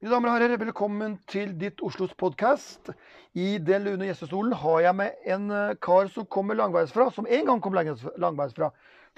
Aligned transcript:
Mine 0.00 0.14
damer 0.14 0.30
og 0.30 0.38
herrer, 0.38 0.56
velkommen 0.56 1.18
til 1.28 1.50
ditt 1.60 1.82
Oslos 1.84 2.14
podkast. 2.16 2.88
I 3.36 3.58
den 3.60 3.82
lune 3.84 4.06
gjestestolen 4.08 4.54
har 4.56 4.78
jeg 4.86 4.96
med 4.96 5.26
en 5.28 5.50
eh, 5.52 5.74
kar 5.76 6.08
som 6.08 6.24
kommer 6.24 6.56
langveisfra, 6.56 7.10
som 7.12 7.28
en 7.28 7.50
gang 7.50 7.60
kom 7.60 7.76
langveisfra. 7.76 8.70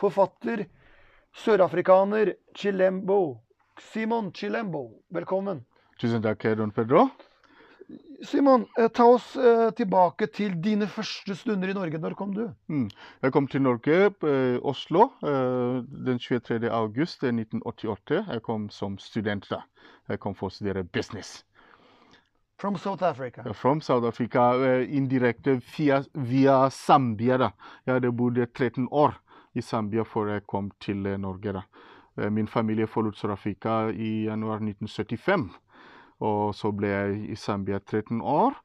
Forfatter, 0.02 0.64
sørafrikaner, 1.38 2.32
Chilembo. 2.58 3.20
Simon 3.92 4.32
Chilembo, 4.34 4.88
velkommen. 5.14 5.62
Tusen 6.02 6.26
takk, 6.26 6.48
Don 6.58 6.74
Pedro. 6.74 7.12
Simon, 8.22 8.66
eh, 8.78 8.88
ta 8.88 9.04
oss 9.04 9.36
eh, 9.36 9.70
tilbake 9.74 10.26
til 10.30 10.54
dine 10.62 10.86
første 10.86 11.34
stunder 11.34 11.68
i 11.72 11.74
Norge. 11.74 11.98
Når 11.98 12.14
kom 12.14 12.34
du? 12.34 12.44
Mm. 12.70 12.88
Jeg 13.22 13.32
kom 13.32 13.48
til 13.50 13.62
Norge, 13.62 13.96
eh, 14.22 14.58
Oslo, 14.62 15.08
eh, 15.26 15.82
den 16.06 16.18
23. 16.18 16.70
august 16.70 17.24
1988. 17.24 18.24
Jeg 18.28 18.42
kom 18.42 18.68
som 18.70 18.98
student 18.98 19.48
da. 19.50 19.62
Jeg 20.08 20.20
kom 20.20 20.34
for 20.38 20.50
å 20.50 20.54
studere 20.54 20.84
business. 20.84 21.42
From 22.58 22.76
South 22.76 23.02
Africa. 23.02 23.42
From 23.52 23.80
South 23.80 24.06
Africa, 24.06 24.52
eh, 24.54 24.86
indirekte 24.96 25.60
via, 25.76 26.04
via 26.14 26.68
Zambia. 26.70 27.38
da. 27.38 27.50
Jeg 27.86 27.94
hadde 27.94 28.12
bodd 28.12 28.38
13 28.54 28.88
år 28.92 29.18
i 29.54 29.60
Zambia 29.60 30.04
før 30.04 30.34
jeg 30.34 30.46
kom 30.46 30.70
til 30.80 31.18
Norge. 31.18 31.52
da. 31.52 31.62
Min 32.30 32.46
familie 32.46 32.86
forlot 32.86 33.16
Sør-Afrika 33.16 33.90
i 33.90 34.24
januar 34.26 34.60
1975. 34.60 35.50
Og 36.22 36.54
så 36.54 36.70
ble 36.74 36.90
jeg 36.92 37.20
i 37.34 37.36
Zambia 37.36 37.80
13 37.80 38.20
år. 38.22 38.56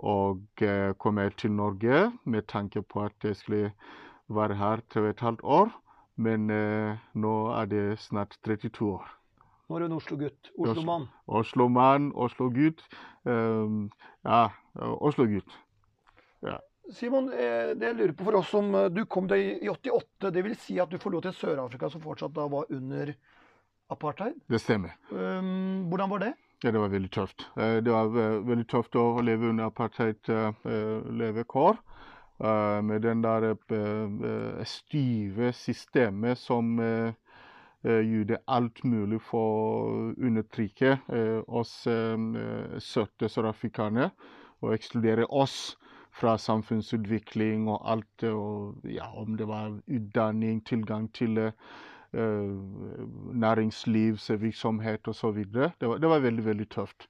Og 0.00 0.62
eh, 0.64 0.92
kom 0.98 1.18
jeg 1.20 1.36
til 1.42 1.52
Norge 1.52 2.10
med 2.24 2.46
tanke 2.48 2.82
på 2.82 3.04
at 3.04 3.26
jeg 3.26 3.36
skulle 3.36 3.72
være 4.30 4.56
her 4.56 4.84
tre 4.88 5.02
og 5.02 5.08
et 5.14 5.24
halvt 5.26 5.42
år. 5.44 5.72
Men 6.16 6.50
eh, 6.54 7.00
nå 7.14 7.34
er 7.56 7.70
det 7.70 7.86
snart 8.00 8.38
32 8.46 8.92
år. 8.94 9.08
Nå 9.68 9.76
er 9.76 9.84
du 9.84 9.90
en 9.90 9.98
Oslo-gutt. 9.98 10.52
Oslo-mann. 10.58 11.08
Oslo-mann, 11.26 12.12
Oslo-gutt. 12.14 12.82
Um, 13.24 13.90
ja, 14.24 14.48
Oslo-gutt. 14.74 15.60
Simon, 16.90 17.30
eh, 17.32 17.72
det 17.78 17.86
jeg 17.86 17.96
lurer 17.98 18.14
på 18.18 18.26
for 18.26 18.40
oss 18.40 18.50
som 18.50 18.72
eh, 18.74 18.88
Du 18.90 19.04
kom 19.06 19.28
deg 19.30 19.62
i 19.62 19.70
88. 19.70 20.30
Det 20.34 20.44
vil 20.44 20.56
si 20.58 20.78
at 20.82 20.90
du 20.90 20.98
forlot 20.98 21.28
et 21.30 21.38
Sør-Afrika 21.38 21.90
som 21.92 22.02
fortsatt 22.02 22.34
da 22.34 22.46
var 22.50 22.70
under 22.74 23.12
apartheid. 23.90 24.38
Det 24.50 24.60
stemmer. 24.62 24.96
Um, 25.10 25.86
hvordan 25.90 26.10
var 26.10 26.24
det? 26.24 26.32
Ja, 26.62 26.70
det 26.72 26.78
var 26.78 26.88
veldig 26.92 27.10
tøft. 27.10 27.46
Eh, 27.56 27.76
Det 27.84 27.90
var 27.92 28.04
eh, 28.20 28.40
veldig 28.48 28.66
tøft 28.68 28.96
å 28.96 29.20
leve 29.24 29.48
under 29.48 29.64
apartheid-levekår. 29.70 31.76
Med 32.82 33.02
den 33.04 33.20
der 33.20 33.42
eh, 33.50 33.56
eh, 33.76 34.64
stive 34.64 35.52
systemet 35.52 36.38
som 36.40 36.78
eh, 36.80 37.12
eh, 37.84 38.00
gjorde 38.00 38.38
alt 38.48 38.80
mulig 38.84 39.20
for 39.20 39.44
å 39.44 40.14
undertrykke 40.16 40.98
eh, 41.12 41.42
oss 41.48 41.86
eh, 41.86 42.16
søte 42.80 43.28
sørafrikanere 43.28 44.10
og 44.62 44.72
ekskludere 44.72 45.26
oss 45.28 45.76
fra 46.16 46.38
samfunnsutvikling 46.40 47.68
og 47.68 47.84
alt. 47.92 48.22
Og, 48.24 48.80
ja, 48.88 49.04
om 49.20 49.36
det 49.36 49.44
var 49.48 49.76
utdanning, 49.86 50.64
tilgang 50.64 51.12
til 51.12 51.36
eh, 51.44 51.52
eh, 51.52 51.54
næringslivsvirksomhet 52.14 55.08
osv. 55.08 55.44
Det, 55.52 55.88
var- 55.88 55.98
det 55.98 56.08
var 56.08 56.18
veldig, 56.20 56.44
veldig 56.44 56.68
tøft. 56.70 57.08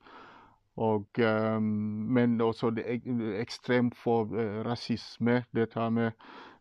Og, 0.77 1.07
eh, 1.19 1.61
men 1.61 2.41
også 2.41 2.71
det 2.71 2.85
ekstremt 3.41 3.97
for 3.97 4.25
eh, 4.39 4.65
rasisme. 4.65 5.45
Dette 5.55 5.91
med 5.91 6.11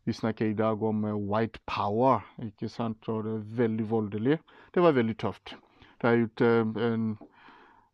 Vi 0.06 0.14
snakker 0.14 0.46
i 0.46 0.54
dag 0.54 0.84
om 0.84 1.06
eh, 1.06 1.14
white 1.16 1.60
power, 1.68 2.20
ikke 2.44 2.70
sant? 2.70 3.08
og 3.10 3.24
det 3.24 3.34
er 3.34 3.44
veldig 3.58 3.90
voldelig. 3.90 4.40
Det 4.74 4.84
var 4.84 4.92
veldig 4.92 5.18
tøft. 5.18 5.56
Det 6.02 6.10
har 6.10 6.16
gjort 6.18 6.42
et 6.42 6.78
en 6.94 7.18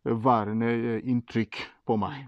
varende 0.06 0.66
eh, 0.96 1.02
inntrykk 1.10 1.58
på 1.88 1.96
meg. 1.98 2.28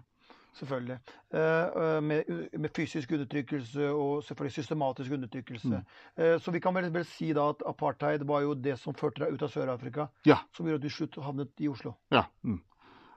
Selvfølgelig. 0.57 0.97
Eh, 1.33 1.39
eh, 1.39 2.01
med, 2.01 2.23
med 2.59 2.69
fysisk 2.75 3.11
undertrykkelse 3.11 3.89
og 3.93 4.23
selvfølgelig 4.23 4.53
systematisk 4.53 5.11
undertrykkelse. 5.11 5.67
Mm. 5.67 6.23
Eh, 6.23 6.39
så 6.41 6.51
vi 6.51 6.59
kan 6.63 6.75
vel, 6.75 6.89
vel 6.93 7.05
si 7.05 7.29
da 7.37 7.49
at 7.51 7.61
apartheid 7.69 8.25
var 8.25 8.41
jo 8.45 8.55
det 8.57 8.77
som 8.81 8.95
førte 8.97 9.21
deg 9.23 9.35
ut 9.35 9.43
av 9.45 9.51
Sør-Afrika, 9.53 10.07
Ja. 10.25 10.39
som 10.55 10.65
gjorde 10.65 10.81
at 10.81 10.87
du 10.87 10.95
slutt 10.95 11.19
havnet 11.21 11.61
i 11.61 11.69
Oslo. 11.69 11.93
Ja. 12.11 12.25
Mm. 12.43 12.61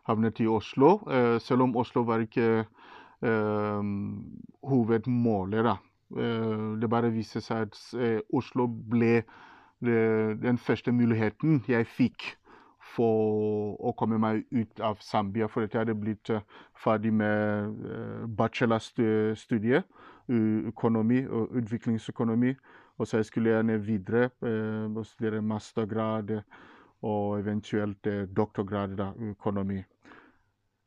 Havnet 0.08 0.40
i 0.40 0.48
Oslo. 0.48 0.98
Selv 1.40 1.62
om 1.62 1.76
Oslo 1.76 2.02
var 2.08 2.24
ikke 2.24 2.64
eh, 3.22 3.82
hovedmålet, 4.68 5.64
da. 5.64 5.76
Det 6.10 6.88
bare 6.90 7.12
viste 7.14 7.38
seg 7.44 7.68
at 7.68 8.24
Oslo 8.34 8.64
ble 8.66 9.20
den 9.80 10.58
første 10.58 10.90
muligheten 10.92 11.60
jeg 11.70 11.86
fikk 11.86 12.24
for 12.96 13.76
å 13.78 13.92
komme 13.98 14.18
meg 14.20 14.44
ut 14.50 14.80
av 14.84 15.00
Zambia. 15.04 15.48
For 15.48 15.66
jeg 15.66 15.74
hadde 15.74 15.96
blitt 15.98 16.30
eh, 16.30 16.42
ferdig 16.78 17.12
med 17.14 17.86
eh, 17.86 18.26
bachelorstudiet 18.26 19.98
økonomi 20.70 21.24
og 21.26 21.56
utviklingsøkonomi. 21.58 22.54
Og 23.00 23.08
så 23.08 23.22
skulle 23.24 23.54
jeg 23.54 23.66
ned 23.66 23.86
videre 23.86 24.28
eh, 24.46 24.86
og 24.90 25.06
studere 25.06 25.42
mastergrad 25.42 26.36
og 27.02 27.38
eventuelt 27.40 28.06
doktorgrad 28.36 28.98
i 29.00 29.30
økonomi. 29.32 29.80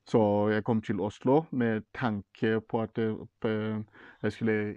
Så 0.05 0.49
jeg 0.51 0.63
kom 0.63 0.81
til 0.81 0.99
Oslo 1.01 1.45
med 1.51 1.81
tanke 1.95 2.59
på 2.59 2.81
at 2.83 2.99
jeg 2.99 4.31
skulle 4.31 4.75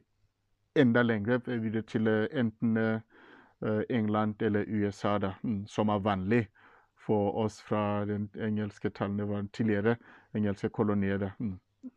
enda 0.77 1.03
lenger 1.03 1.43
videre 1.45 1.83
til 1.83 2.09
enten 2.09 2.79
England 3.91 4.43
eller 4.43 4.65
USA, 4.69 5.19
da, 5.19 5.33
mm, 5.43 5.67
som 5.67 5.89
er 5.89 5.99
vanlig 5.99 6.47
for 7.07 7.37
oss 7.45 7.61
fra 7.63 8.05
den 8.09 8.29
engelske 8.37 8.91
tallene 8.91 9.29
var 9.31 9.47
tidligere 9.55 9.97
engelske 10.35 10.69
kolonier. 10.75 11.31
Mm. 11.39 11.57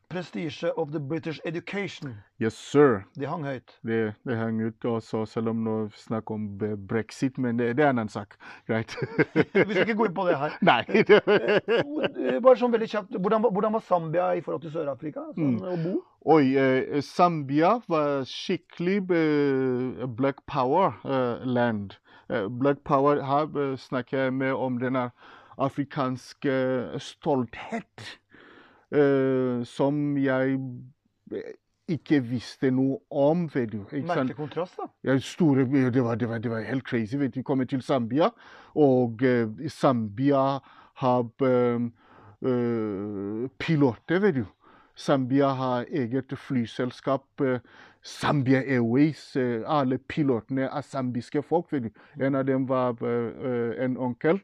Prestige 0.10 0.70
of 0.78 0.92
the 0.92 1.00
British 1.00 1.40
education. 1.50 2.12
Yes, 2.42 2.54
sir. 2.54 3.04
Det 3.18 3.26
hang 3.30 3.42
høyt. 3.46 3.74
Det, 3.86 4.14
det 4.28 4.36
hang 4.38 4.60
ut 4.62 4.86
også, 4.86 5.24
selv 5.26 5.50
om 5.50 5.64
nå 5.66 5.76
snakker 5.98 6.36
om 6.36 6.44
brexit, 6.90 7.38
men 7.42 7.58
det, 7.58 7.72
det 7.78 7.86
er 7.86 7.90
en 7.90 8.04
annen 8.04 8.10
sak. 8.14 8.36
Greit. 8.70 8.94
Vi 9.54 9.66
skal 9.74 9.82
ikke 9.88 9.96
gå 10.04 10.06
inn 10.12 10.14
på 10.18 10.28
det 10.30 10.38
her. 10.38 10.58
Nei. 10.70 10.84
Eh, 10.94 12.38
Bare 12.42 12.56
sånn 12.62 12.74
veldig 12.76 12.90
kjapt, 12.92 13.18
hvordan, 13.18 13.48
hvordan 13.50 13.74
var 13.80 13.86
Zambia 13.88 14.30
i 14.38 14.44
forhold 14.46 14.62
til 14.68 14.76
Sør-Afrika 14.78 15.26
sånn, 15.34 15.58
Mm. 15.58 15.66
å 15.74 15.78
bo? 15.88 15.96
Oi, 16.36 16.44
eh, 16.60 17.02
Zambia 17.06 17.80
var 17.90 18.26
skikkelig 18.30 19.00
eh, 19.10 20.06
black 20.20 20.46
power-land. 20.52 21.98
Black 22.30 22.84
power 22.86 23.24
her 23.26 23.50
eh, 23.58 23.78
snakker 23.78 24.18
jeg 24.18 24.34
med 24.34 24.54
om 24.54 24.78
denne 24.80 25.10
afrikanske 25.58 26.54
stolthet 27.00 28.20
eh, 28.94 29.66
som 29.66 30.18
jeg 30.18 30.60
eh, 31.34 31.56
ikke 31.90 32.20
visste 32.22 32.70
noe 32.72 33.00
om, 33.10 33.48
vet 33.54 33.72
du. 33.74 33.80
Merkelig 33.92 34.36
kontrast, 34.38 34.78
da. 34.78 34.86
Ja, 35.04 35.18
store, 35.20 35.66
det, 35.66 36.04
var, 36.04 36.16
det, 36.16 36.30
var, 36.30 36.38
det 36.38 36.52
var 36.52 36.62
helt 36.68 36.86
crazy. 36.86 37.18
vet 37.18 37.34
du. 37.34 37.40
Vi 37.40 37.44
kommer 37.44 37.66
til 37.66 37.82
Zambia, 37.82 38.30
og 38.78 39.24
uh, 39.26 39.70
Zambia 39.74 40.60
har 41.02 41.26
eh, 41.42 41.90
uh, 42.46 43.50
piloter, 43.58 44.22
vet 44.22 44.36
du. 44.36 44.46
Zambia 45.00 45.48
har 45.56 45.86
eget 45.90 46.38
flyselskap. 46.38 47.42
eh, 47.42 47.60
Zambia 48.04 48.60
Airways. 48.60 49.36
eh, 49.36 49.62
alle 49.66 49.98
pilotene 49.98 50.62
er 50.62 50.82
zambiske 50.82 51.42
folk. 51.44 51.74
En 52.22 52.36
av 52.36 52.46
dem 52.46 52.68
var 52.70 52.96
eh, 53.04 53.28
eh, 53.46 53.86
en 53.86 53.98
onkel, 53.98 54.40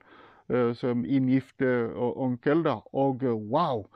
som 0.73 1.05
inngift 1.05 1.61
onkel. 1.97 2.63
da, 2.63 2.75
Og 2.93 3.23
wow! 3.23 3.87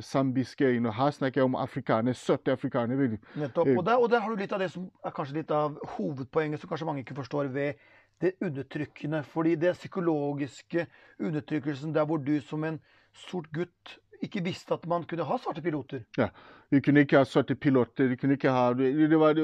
zambiske 0.00 0.64
you 0.64 0.78
know, 0.78 0.92
Her 0.92 1.10
snakker 1.10 1.40
jeg 1.40 1.44
om 1.44 1.54
afrikanere, 1.54 2.14
søte 2.14 2.52
afrikanere. 2.52 3.18
Nettopp. 3.34 3.68
Og 3.68 3.86
der, 3.86 3.94
og 3.94 4.10
der 4.10 4.20
har 4.20 4.30
du 4.30 4.36
litt 4.36 4.52
av 4.52 4.60
det 4.60 4.70
som 4.70 4.90
er 5.04 5.10
kanskje 5.10 5.34
litt 5.34 5.50
av 5.50 5.78
hovedpoenget 5.96 6.60
som 6.60 6.68
kanskje 6.68 6.86
mange 6.86 7.00
ikke 7.00 7.14
forstår 7.14 7.48
ved 7.54 7.72
det 8.20 8.32
undertrykkende. 8.40 9.22
Fordi 9.24 9.54
det 9.54 9.72
psykologiske 9.72 10.86
undertrykkelsen 11.18 11.94
der 11.94 12.04
hvor 12.04 12.16
du 12.16 12.40
som 12.40 12.64
en 12.64 12.78
sort 13.14 13.50
gutt 13.52 13.98
ikke 14.22 14.42
visste 14.44 14.74
at 14.74 14.86
man 14.88 15.04
kunne 15.08 15.24
ha 15.24 15.38
svarte 15.38 15.62
piloter. 15.62 16.04
Ja, 16.18 16.28
Vi 16.70 16.80
kunne 16.80 17.00
ikke 17.00 17.18
ha 17.18 17.24
svarte 17.24 17.54
piloter. 17.54 18.08
Vi 18.08 18.16
kunne 18.16 18.32
ikke 18.34 18.50
ha, 18.50 18.72
det, 18.74 19.18
var 19.20 19.38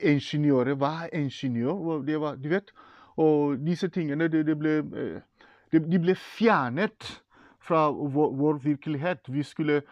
ingeniører. 0.00 0.74
Hva 0.74 0.92
er 1.06 1.16
ingeniør? 1.18 2.02
Det 2.06 2.20
var, 2.20 2.36
du 2.36 2.48
vet, 2.48 2.72
og 3.16 3.58
disse 3.66 3.88
tingene 3.88 4.28
det, 4.28 4.46
det 4.46 4.58
ble, 4.58 4.78
eh, 4.78 5.48
det, 5.72 5.82
de 5.90 5.98
ble 5.98 6.14
fjernet 6.14 7.22
fra 7.58 7.88
vår, 7.90 8.34
vår 8.38 8.60
virkelighet. 8.64 9.28
Vi 9.28 9.42
skulle 9.42 9.82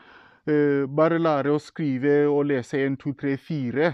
eh, 0.47 0.87
bare 0.87 1.19
lære 1.19 1.53
å 1.55 1.63
skrive 1.63 2.27
og 2.29 2.47
lese 2.53 2.79
1, 2.87 3.01
2, 3.03 3.15
3, 3.23 3.37
4. 3.37 3.93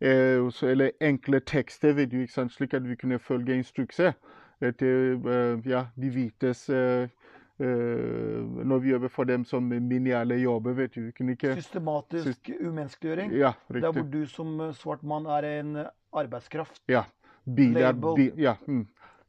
Eh, 0.00 0.48
eller 0.62 0.90
enkle 1.00 1.40
tekster, 1.40 1.92
vet 1.98 2.12
du, 2.12 2.20
ikke 2.22 2.32
sant? 2.32 2.52
slik 2.54 2.74
at 2.74 2.86
vi 2.86 2.94
kunne 2.94 3.18
følge 3.18 3.56
instrukser 3.58 4.12
etter 4.62 5.18
eh, 5.30 5.70
ja, 5.70 5.86
de 5.98 6.10
hvites 6.10 6.68
eh, 6.70 7.08
eh, 7.60 8.66
Når 8.66 8.78
vi 8.78 8.90
jobber 8.90 9.08
for 9.08 9.24
dem 9.24 9.44
som 9.44 9.62
miniale 9.62 10.34
jobber, 10.34 10.72
vet 10.72 10.94
du. 10.94 11.10
Kunne 11.16 11.32
ikke 11.36 11.54
Systematisk 11.54 12.50
umenneskeliggjøring. 12.60 13.32
Ja, 13.32 13.52
Der 13.68 13.92
hvor 13.92 14.02
du 14.02 14.26
som 14.26 14.60
eh, 14.60 14.74
svart 14.74 15.02
mann 15.02 15.26
er 15.26 15.60
en 15.60 15.76
eh, 15.76 15.90
arbeidskraft. 16.12 16.82
Ja. 16.88 17.02
Biler, 17.56 17.92
bi, 17.92 18.30
ja, 18.36 18.54
mm. 18.66 18.86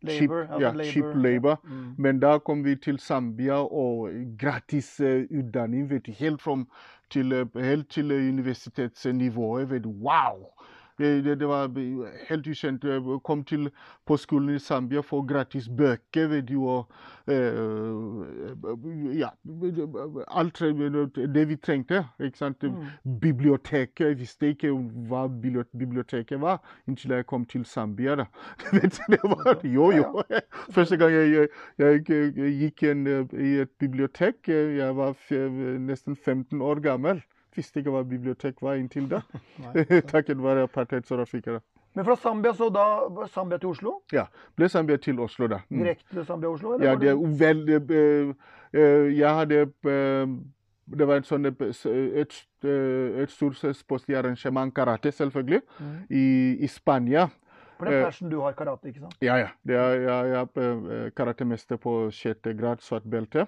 cheap, 0.07 0.29
Labor, 0.29 0.39
altså 0.39 0.59
ja, 0.59 0.71
labor, 0.71 0.91
cheap 0.91 1.15
labor. 1.15 1.59
Mm. 1.63 1.95
Men 1.97 2.19
da 2.19 2.37
kom 2.37 2.65
vi 2.65 2.75
til 2.75 2.99
Zambia 2.99 3.61
og 3.63 4.09
gratis 4.39 4.99
uh, 4.99 5.23
utdanning, 5.31 5.89
vet 5.89 6.05
du, 6.05 6.11
helt, 6.11 6.41
from, 6.41 6.67
til, 7.09 7.47
helt 7.55 7.89
til 7.89 8.11
universitetsnivået. 8.11 9.69
Vet 9.69 9.83
du. 9.83 9.89
Wow! 9.89 10.51
Det, 10.99 11.39
det, 11.39 11.47
var 11.47 11.69
helt 12.29 12.47
ukjent. 12.47 12.83
Jeg 12.83 13.19
kom 13.23 13.43
til 13.43 13.69
på 14.07 14.17
skolen 14.17 14.55
i 14.55 14.59
Zambia 14.59 14.99
for 14.99 15.23
gratis 15.27 15.69
bøker, 15.69 16.27
vet 16.27 16.49
du, 16.49 16.57
og 16.67 16.91
eh, 17.27 19.19
Ja. 19.19 19.29
Alt 20.27 20.59
det 21.33 21.47
vi 21.47 21.55
trengte. 21.55 22.05
ikke 22.19 22.37
sant? 22.37 22.63
Mm. 22.63 23.19
Biblioteket. 23.21 24.05
Jeg 24.05 24.19
visste 24.19 24.49
ikke 24.49 24.73
hva 25.07 25.27
biblioteket 25.27 26.41
var 26.41 26.59
inntil 26.87 27.11
jeg 27.11 27.25
kom 27.25 27.45
til 27.45 27.65
Zambia. 27.65 28.15
da. 28.15 28.25
Det 29.09 29.19
var, 29.23 29.59
jo, 29.63 29.91
jo. 29.91 30.23
Første 30.75 30.97
gang 30.97 31.11
jeg, 31.11 31.47
jeg, 31.77 32.09
jeg, 32.09 32.33
gikk 32.59 32.83
en, 32.83 33.07
eh, 33.07 33.39
i 33.39 33.55
et 33.63 33.71
bibliotek, 33.79 34.49
eh, 34.49 34.77
jeg 34.77 34.95
var 34.95 35.15
nesten 35.79 36.15
15 36.15 36.61
år 36.61 36.79
gammel. 36.79 37.23
Visste 37.55 37.79
ikke 37.81 37.91
hva 37.91 38.03
bibliotek 38.03 38.61
var 38.61 38.77
inntil 38.79 39.07
da. 39.09 39.21
Nei. 39.63 39.83
Takket 40.13 40.37
være 40.43 40.63
apartheid 40.67 41.07
Sør-Afrika. 41.09 41.57
da. 41.57 41.59
Men 41.95 42.05
fra 42.05 42.15
Zambia, 42.15 42.53
så 42.53 42.69
da 42.69 42.83
Zambia 43.33 43.57
til 43.57 43.69
Oslo? 43.69 43.95
Ja. 44.13 44.27
Ble 44.55 44.69
Zambia 44.69 44.97
til 44.97 45.19
Oslo, 45.19 45.47
da. 45.47 45.57
Mm. 45.69 45.79
Direkte 45.83 46.25
Zambia-Oslo? 46.25 46.73
eller 46.75 46.85
Ja, 46.85 46.95
det 46.95 47.15
veldig 47.39 47.79
eh, 47.91 48.33
eh, 48.73 49.17
Jeg 49.19 49.35
hadde 49.35 49.61
eh, 49.61 50.27
Det 50.99 51.07
var 51.07 51.15
eh, 51.85 52.21
et, 52.21 52.37
et 52.63 53.31
stort 53.31 53.57
sportsarrangement, 53.75 54.73
karate, 54.75 55.11
selvfølgelig, 55.11 55.61
Mm. 55.79 55.85
i, 56.09 56.57
i 56.63 56.67
Spania. 56.67 57.27
For 57.77 57.85
den 57.85 58.03
passion 58.03 58.29
du 58.29 58.41
har 58.41 58.51
karate, 58.51 58.87
ikke 58.87 58.99
sant? 58.99 59.15
Ja, 59.21 59.35
ja. 59.37 59.47
Er, 59.69 59.93
jeg, 59.93 60.47
er 60.55 61.09
karatemester 61.15 61.77
på 61.77 62.09
sjette 62.11 62.53
grad, 62.53 62.81
svart 62.81 63.03
belte. 63.09 63.45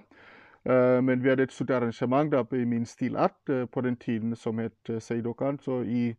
Eh, 0.64 1.00
men 1.02 1.22
vi 1.22 1.28
hadde 1.28 1.42
et 1.42 1.52
stort 1.52 1.70
arrangement 1.74 2.30
da, 2.30 2.44
i 2.54 2.64
min 2.64 2.84
stilart 2.86 3.50
eh, 3.50 3.64
på 3.66 3.80
den 3.82 3.96
tiden 3.96 4.36
som 4.36 4.58
het 4.62 4.90
uh, 4.90 5.00
Seidokan. 5.02 5.58
Så 5.58 5.80
i, 5.82 6.14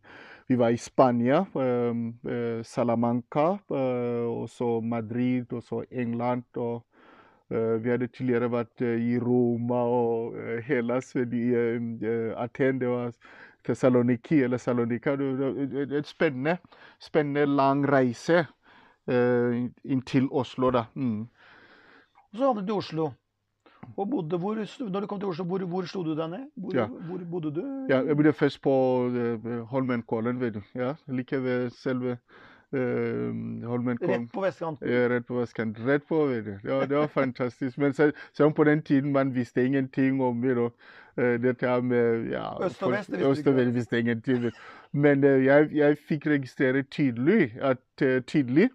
vi 0.48 0.58
var 0.60 0.68
i 0.68 0.76
Spania, 0.76 1.46
eh, 1.56 1.94
eh, 2.28 2.60
Salamanca, 2.62 3.46
eh, 3.70 4.26
og 4.28 4.48
så 4.48 4.80
Madrid, 4.80 5.52
og 5.52 5.62
så 5.62 5.84
England. 5.90 6.44
og 6.56 6.84
eh, 7.50 7.84
vi 7.84 7.90
hadde 7.90 8.06
tidligere 8.12 8.52
vært 8.52 8.84
eh, 8.84 9.00
i 9.00 9.18
Roma 9.18 9.80
og 9.88 10.36
Hellas, 10.66 11.14
i 11.16 11.24
eh, 11.54 11.80
eh, 12.04 12.36
Aten. 12.36 12.80
Det 12.80 12.88
var 12.88 13.12
Thessaloniki 13.64 14.42
eller 14.42 14.58
Salonika. 14.58 15.16
Det 15.16 15.38
var 15.38 15.96
et, 15.98 16.06
spennende, 16.06 16.58
spennende 17.00 17.46
lang 17.46 17.86
reise 17.88 18.46
inntil 19.06 20.22
inn 20.22 20.28
Oslo, 20.32 20.70
da. 20.70 20.86
Mm. 20.94 21.26
Så 22.32 22.44
havnet 22.44 22.66
du 22.68 22.72
i 22.72 22.76
Oslo. 22.76 23.10
Og 23.96 24.10
bodde 24.10 24.38
hvor, 24.38 24.58
når 24.90 25.00
du 25.00 25.06
kom 25.06 25.20
til 25.20 25.28
Oslo, 25.28 25.44
hvor, 25.44 25.58
hvor 25.58 25.86
slo 25.86 26.02
du 26.02 26.14
deg 26.14 26.30
ned? 26.30 26.48
Hvor, 26.56 26.74
Ja. 26.74 26.86
hvor 26.86 27.20
bodde 27.30 27.54
du? 27.54 27.62
Ja, 27.90 28.00
jeg 28.06 28.16
bodde 28.16 28.32
først 28.32 28.62
på 28.62 28.72
uh, 29.06 29.60
Holmenkollen, 29.70 30.40
vet 30.40 30.54
du. 30.54 30.60
Ja, 30.74 30.94
like 31.08 31.42
ved 31.42 31.70
selve 31.70 32.16
uh, 32.72 33.68
Holmenkollen. 33.68 34.22
Rett 34.26 34.32
på 34.32 34.40
vestkanten? 34.40 34.88
Ja, 34.88 35.08
rett 35.08 35.26
på 35.26 35.38
vestkanten. 35.40 35.86
Rett 35.86 36.02
på, 36.08 36.26
vet 36.26 36.44
du. 36.44 36.54
Ja, 36.64 36.80
det 36.86 36.96
var 36.96 37.06
fantastisk. 37.06 37.78
Men 37.78 37.92
selv, 37.92 38.12
selv 38.32 38.52
på 38.52 38.64
den 38.64 38.82
tiden 38.82 39.12
man 39.12 39.34
visste 39.34 39.64
ingenting 39.66 40.22
om 40.22 40.44
you 40.44 40.54
know, 40.54 40.70
eh, 41.16 41.42
dette 41.42 41.80
med 41.82 42.30
ja, 42.30 42.64
Øst 42.66 42.82
og 42.82 42.92
vest, 42.92 43.10
det 43.10 43.18
visste 43.18 43.30
Øst 43.30 43.46
og 43.46 43.56
vest 43.56 43.74
visste 43.74 43.98
ingenting. 44.00 44.52
Men 44.92 45.24
eh, 45.24 45.44
jeg, 45.44 45.68
jeg 45.72 45.98
fikk 46.08 46.26
registrere 46.26 46.82
tydelig 46.82 47.52
at, 47.60 47.78
tydelig 48.26 48.70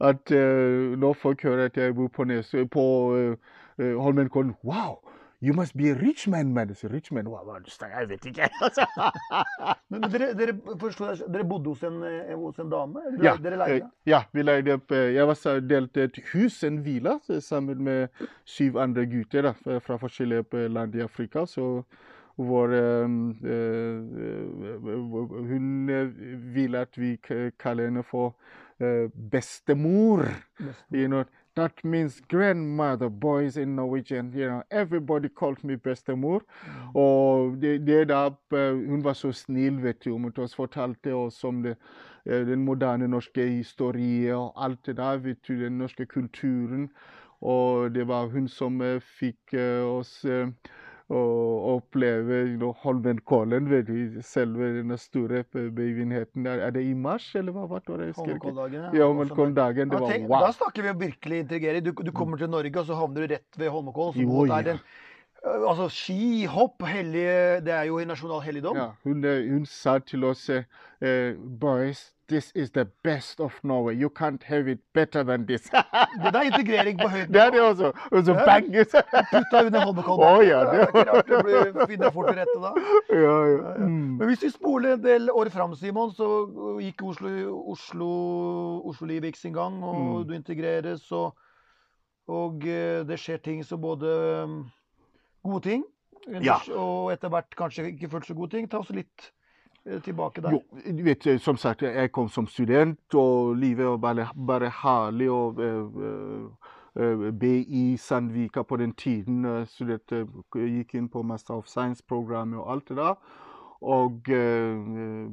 at 0.00 0.30
eh, 0.30 0.98
når 0.98 1.12
folk 1.12 1.42
hører 1.42 1.64
at 1.64 1.76
jeg 1.76 1.94
bor 1.94 2.08
på, 2.08 2.24
Nesøy 2.24 2.64
på 2.64 2.84
eh, 3.16 3.36
eh, 3.80 3.94
Holmenkollen 3.96 4.52
Wow! 4.62 5.00
You 5.42 5.54
must 5.56 5.72
be 5.74 5.88
a 5.88 5.94
rich 5.96 6.26
man, 6.28 6.50
man. 6.52 6.74
Sier, 6.76 6.90
rich 6.92 7.08
man? 7.16 7.24
wow? 7.32 7.54
Jeg 7.80 8.08
vet 8.10 8.26
ikke. 8.28 8.44
altså. 8.66 8.84
Men, 9.88 10.02
dere, 10.12 10.26
dere, 10.36 10.52
forstår, 10.82 11.22
dere 11.32 11.46
bodde 11.48 11.70
hos 11.72 11.80
en, 11.88 11.96
eh, 12.04 12.34
hos 12.36 12.58
en 12.60 12.68
dame? 12.68 13.00
Eller 13.08 13.24
Ja, 13.24 13.32
dere 13.40 13.56
leide? 13.62 13.86
eh, 13.86 13.90
ja, 14.12 14.20
vi 14.36 14.44
leide 14.44 14.74
opp 14.76 14.92
Jeg 14.92 15.24
var 15.30 15.60
delt 15.64 15.96
et 15.96 16.12
hus, 16.34 16.60
en 16.68 16.82
villa, 16.84 17.16
sammen 17.40 17.80
med 17.88 18.12
syv 18.44 18.76
andre 18.84 19.06
gutter 19.08 19.48
da, 19.48 19.54
fra- 19.80 19.96
forskjellige 20.02 20.66
land 20.68 20.92
i 21.00 21.06
Afrika. 21.08 21.46
Så 21.48 21.86
hvor 22.36 22.68
eh, 22.76 23.08
uh, 23.08 23.16
Hun 25.48 25.88
ville 26.54 26.78
at 26.84 26.92
vi 27.00 27.16
kaller 27.58 27.84
henne 27.88 28.04
for 28.04 28.34
bestemor. 29.30 30.24
bestemor. 30.58 30.74
You 30.92 31.08
know, 31.08 31.24
that 31.56 31.84
means 31.84 32.20
grandmother, 32.28 33.08
boys 33.08 33.56
in 33.56 33.76
Norwegian. 33.76 34.32
You 34.34 34.46
know, 34.46 34.62
everybody 34.70 35.28
called 35.28 35.62
me 35.64 35.76
bestemor. 35.76 36.40
Og 36.94 37.62
det, 37.62 37.86
det 37.86 38.08
da 38.08 38.26
eh, 38.26 38.88
Hun 38.88 39.04
var 39.04 39.12
så 39.12 39.32
snill, 39.32 39.82
vet 39.82 40.04
du, 40.04 40.10
Hun 40.12 40.32
oss 40.38 40.54
fortalte 40.54 41.14
oss 41.14 41.44
om 41.44 41.62
det, 41.62 41.76
eh, 42.26 42.46
den 42.46 42.64
moderne 42.64 43.08
norske 43.08 43.46
historie 43.46 44.36
og 44.36 44.64
alt 44.64 44.86
det 44.86 44.96
der, 44.96 45.16
vet 45.16 45.48
du, 45.48 45.64
den 45.64 45.78
norske 45.78 46.06
kulturen. 46.06 46.90
Og 47.40 47.94
det 47.94 48.08
var 48.08 48.26
hun 48.26 48.48
som 48.48 48.80
eh, 48.80 49.00
fikk 49.00 49.54
oss 49.84 50.24
eh, 51.10 51.14
å 51.16 51.74
oppleve 51.76 52.36
you 52.52 52.56
know, 52.56 52.72
Holmenkollen, 52.84 53.66
selve 54.22 54.68
den 54.78 54.96
store 54.98 55.42
begivenheten. 55.50 56.46
Er, 56.46 56.62
er 56.68 56.70
det 56.70 56.84
i 56.86 56.94
mars, 56.94 57.26
eller 57.34 57.52
hva 57.52 57.66
var 57.68 57.82
det? 57.86 58.12
Holmenkolldagen? 58.16 58.94
Ja, 58.94 59.06
Holmenkolldagen. 59.10 59.90
Det 59.90 60.00
var 60.00 60.08
tenk, 60.14 60.28
wow. 60.30 60.46
Da 60.46 60.52
snakker 60.52 60.82
vi 60.86 60.90
om 60.94 60.98
virkelig 61.00 61.38
integrering. 61.44 61.84
Du, 61.84 61.92
du 61.92 62.12
kommer 62.12 62.38
til 62.38 62.50
Norge, 62.50 62.76
og 62.78 62.86
så 62.86 62.94
havner 62.98 63.26
du 63.26 63.34
rett 63.34 63.58
ved 63.58 63.70
Holmenkollen. 63.70 64.20
Jo, 64.22 64.46
ja. 64.46 64.62
den- 64.62 64.78
øh, 65.44 65.68
Altså, 65.70 65.88
ski, 65.88 66.44
hopp, 66.46 66.82
hellige 66.84 67.60
Det 67.64 67.72
er 67.72 67.84
jo 67.88 67.98
en 67.98 68.08
nasjonal 68.12 68.42
helligdom. 68.44 68.76
Ja, 68.76 68.90
hun, 69.04 69.24
eh, 69.24 69.48
hun 69.50 69.64
sa 69.66 69.98
til 69.98 70.24
oss 70.24 70.48
eh, 70.50 70.64
eh, 71.00 71.34
Boys, 71.34 72.12
this 72.30 72.52
is 72.54 72.70
the 72.70 72.84
best 73.04 73.40
of 73.40 73.52
Norway. 73.66 73.96
You 73.98 74.08
can't 74.08 74.42
have 74.46 74.68
it 74.72 74.78
better 74.94 75.22
than 75.26 75.44
this. 75.46 75.64
Det 76.22 76.30
er 76.34 76.46
integrering 76.48 76.98
på 77.00 77.08
høyt 77.10 77.28
det 77.34 77.40
er 77.42 77.50
det 77.54 77.60
også. 77.64 77.90
Og 78.12 78.24
så 78.28 78.34
Ja. 78.38 78.44
bang! 78.46 78.68
Putta 79.32 79.62
under 79.66 79.80
Holmenkollen. 79.84 80.24
Å, 80.28 80.44
ja, 80.46 80.60
det 80.64 80.70
det- 80.70 80.80
er 80.80 80.86
ikke 80.86 81.04
rart 81.10 81.26
du 81.26 81.36
blir- 81.48 81.86
finner 81.92 82.10
fort 82.14 82.30
til 82.30 82.38
rette 82.38 82.58
da. 82.62 82.72
ja, 83.10 83.36
ja. 83.50 83.74
Mm. 83.82 84.16
Men 84.20 84.28
hvis 84.30 84.42
vi 84.46 84.50
spoler 84.54 84.94
en 84.94 85.02
del 85.04 85.28
år 85.34 85.50
fram, 85.50 85.74
Simon, 85.74 86.14
så 86.14 86.28
gikk 86.80 87.02
Oslo, 87.10 87.34
Oslo, 87.74 88.10
Oslo-livet 88.92 89.32
gikk 89.32 89.36
sin 89.42 89.52
gang, 89.58 89.82
og 89.82 90.00
Mm. 90.00 90.26
du 90.28 90.34
integreres, 90.38 91.10
og, 91.12 91.34
og 92.28 92.62
eh, 92.66 93.02
det 93.04 93.18
skjer 93.18 93.42
ting 93.42 93.64
som 93.66 93.80
både 93.82 94.14
um, 94.44 94.70
gode 95.44 95.62
ting, 95.66 95.84
og 96.76 97.10
etter 97.12 97.28
hvert 97.32 97.54
kanskje 97.56 97.88
ikke 97.94 98.10
fullt 98.12 98.26
så 98.28 98.34
gode 98.36 98.50
ting. 98.54 98.68
Ta 98.70 98.78
oss 98.84 98.90
litt 98.94 99.30
tilbake 100.04 100.42
der. 100.42 100.50
Jo, 100.52 100.62
vet, 101.04 101.26
eh, 101.26 101.38
som 101.40 101.56
sagt, 101.56 101.82
jeg 101.82 102.12
kom 102.12 102.28
som 102.28 102.46
student, 102.46 103.14
og 103.14 103.56
livet 103.56 103.86
var 103.86 103.96
bare, 103.96 104.28
bare 104.46 104.72
herlig 104.82 105.30
å 105.30 105.40
Uh, 106.98 107.28
eh, 107.38 107.64
i 107.68 107.96
Sandvika 107.96 108.62
på 108.62 108.76
den 108.76 108.92
tiden. 108.92 109.44
eh, 109.44 109.66
Studerte, 109.66 110.26
gikk 110.54 110.94
inn 110.94 111.08
på 111.08 111.22
Master 111.22 111.54
of 111.54 111.66
Science-programmet 111.66 112.58
og 112.58 112.72
alt 112.72 112.88
det 112.88 112.96
der. 112.96 113.14
Og 113.80 114.28
eh, 114.28 114.74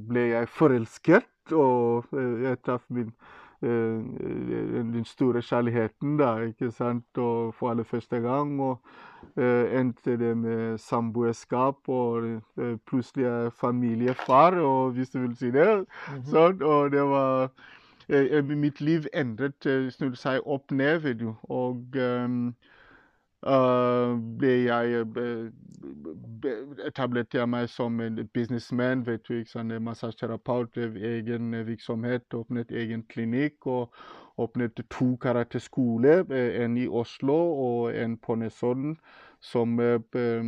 ble 0.07 0.27
jeg 0.29 0.47
forelsket, 0.47 1.25
og 1.51 2.05
eh, 2.13 2.43
jeg 2.43 2.61
traff 2.61 2.85
min 2.89 3.07
eh, 3.07 3.46
den 3.61 4.93
den 4.93 5.05
store 5.05 5.41
kjærligheten 5.41 6.17
da, 6.19 6.35
ikke 6.45 6.71
sant, 6.71 7.17
og 7.17 7.53
for 7.53 7.71
aller 7.71 7.83
første 7.83 8.19
gang. 8.19 8.61
Og 8.61 8.81
eh, 9.37 9.79
endte 9.79 10.17
det 10.17 10.37
med 10.37 10.77
samboerskap, 10.77 11.89
og 11.89 12.27
eh, 12.57 12.77
plutselig 12.87 13.25
er 13.25 13.49
familiefar, 13.49 14.59
og 14.61 14.91
hvis 14.91 15.09
du 15.09 15.19
vil 15.19 15.35
si 15.37 15.51
det. 15.51 15.85
Mhm. 16.11 16.23
Sånn, 16.31 16.63
og 16.63 16.91
det 16.91 17.03
var 17.09 17.49
eh, 18.09 18.37
eh, 18.37 18.43
Mitt 18.45 18.81
liv 18.81 19.07
endret, 19.13 19.65
eh, 19.65 20.13
seg 20.13 20.41
opp 20.45 20.71
ned, 20.71 20.99
vet 21.05 21.19
du. 21.19 21.33
Og 21.49 21.97
eh, 21.97 22.27
ble 23.43 24.53
jeg 24.65 25.01
eh, 25.21 25.49
etablerte 26.87 27.37
jeg 27.37 27.49
meg 27.49 27.69
som 27.69 27.99
en 28.01 28.21
businessman, 28.33 29.05
vet 29.05 29.27
du. 29.27 29.37
ikke 29.39 29.51
sant, 29.51 29.73
Massasjeterapeut, 29.81 30.77
egen 30.77 31.53
eh, 31.53 31.67
virksomhet, 31.67 32.33
åpnet 32.33 32.71
egen 32.71 33.03
klinikk. 33.09 33.67
og 33.67 33.93
åpnet 34.37 34.77
to 34.89 35.15
karateskoler, 35.21 36.25
eh, 36.31 36.63
en 36.63 36.77
i 36.77 36.87
Oslo 36.87 37.33
og 37.33 37.95
en 37.95 38.17
på 38.17 38.35
Nesodden, 38.35 38.97
som 39.41 39.79
eh, 39.79 39.99
eh, 40.13 40.43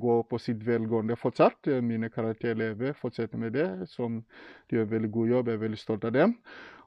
går 0.00 0.22
på 0.30 0.38
sitt 0.38 0.66
velgående 0.66 1.16
fortsatt. 1.16 1.68
Eh, 1.68 1.82
Mine 1.82 2.08
karateelever 2.08 2.92
fortsetter 2.92 3.38
med 3.38 3.52
det, 3.52 3.88
som 3.88 4.22
gjør 4.72 4.84
veldig 4.84 5.10
god 5.12 5.28
jobb. 5.28 5.48
Jeg 5.48 5.54
er 5.54 5.64
veldig 5.66 5.78
stolt 5.78 6.04
av 6.04 6.12
dem. 6.12 6.36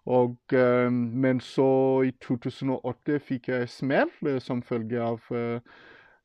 Og, 0.08 0.38
eh, 0.56 0.90
men 0.92 1.40
så, 1.44 1.68
i 2.08 2.14
2008, 2.24 3.18
fikk 3.28 3.50
jeg 3.52 3.70
smell 3.72 4.12
eh, 4.26 4.40
som 4.44 4.62
følge 4.64 5.02
av 5.04 5.34
eh, 5.36 5.60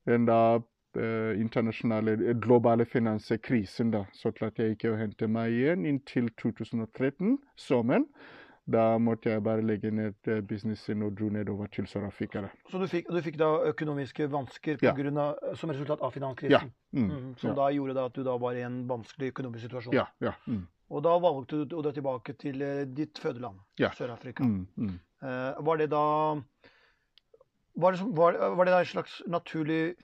den 0.06 0.28
da 0.28 0.60
internasjonale, 0.92 2.34
globale 2.36 2.84
finanskrisen. 2.84 3.94
da. 3.94 4.02
Så 4.12 4.28
klarte 4.36 4.66
jeg 4.66 4.74
ikke 4.76 4.90
å 4.92 4.98
hente 5.00 5.24
meg 5.24 5.54
igjen 5.56 5.86
inntil 5.88 6.26
2013, 6.36 7.38
sommeren. 7.56 8.04
Da 8.68 8.98
måtte 9.00 9.32
jeg 9.32 9.42
bare 9.42 9.64
legge 9.64 9.88
ned 9.90 10.28
businessen 10.46 11.00
og 11.02 11.16
dro 11.16 11.30
nedover 11.32 11.70
til 11.72 11.88
Sør-Afrika. 11.88 12.44
Så 12.68 12.76
du 12.78 12.84
fikk, 12.92 13.08
du 13.08 13.22
fikk 13.24 13.38
da 13.40 13.48
økonomiske 13.72 14.28
vansker 14.30 14.76
på 14.82 14.90
Ja. 14.90 14.92
grunn 14.92 15.16
av, 15.16 15.56
som 15.56 15.72
resultat 15.72 16.04
av 16.04 16.12
Ja. 16.12 16.18
finanskrisen? 16.20 16.72
Mm. 16.92 17.08
Mm, 17.08 17.34
som 17.38 17.50
ja. 17.50 17.54
da 17.56 17.70
gjorde 17.72 17.94
da 17.94 18.04
at 18.04 18.12
du 18.12 18.22
da 18.22 18.36
var 18.36 18.52
i 18.52 18.60
en 18.60 18.86
vanskelig 18.86 19.32
økonomisk 19.32 19.64
situasjon? 19.64 19.94
ja, 19.94 20.06
ja. 20.20 20.34
Mm. 20.46 20.68
Og 20.92 21.04
da 21.04 21.14
valgte 21.22 21.62
du 21.64 21.76
å 21.78 21.84
dra 21.84 21.94
tilbake 21.96 22.36
til 22.40 22.62
eh, 22.64 22.84
ditt 22.84 23.20
fødeland, 23.20 23.60
Ja. 23.80 23.92
Sør-Afrika. 23.96 24.44
Mm. 24.44 24.66
Mm. 24.76 24.96
Eh, 25.24 25.62
var 25.64 25.80
det 25.80 25.88
da 25.92 26.04
var 27.80 27.94
det, 27.94 28.02
som, 28.02 28.12
var, 28.16 28.36
var 28.36 28.68
det 28.68 28.74
da 28.74 28.82
en 28.84 28.90
slags 28.90 29.20
naturlig 29.32 29.94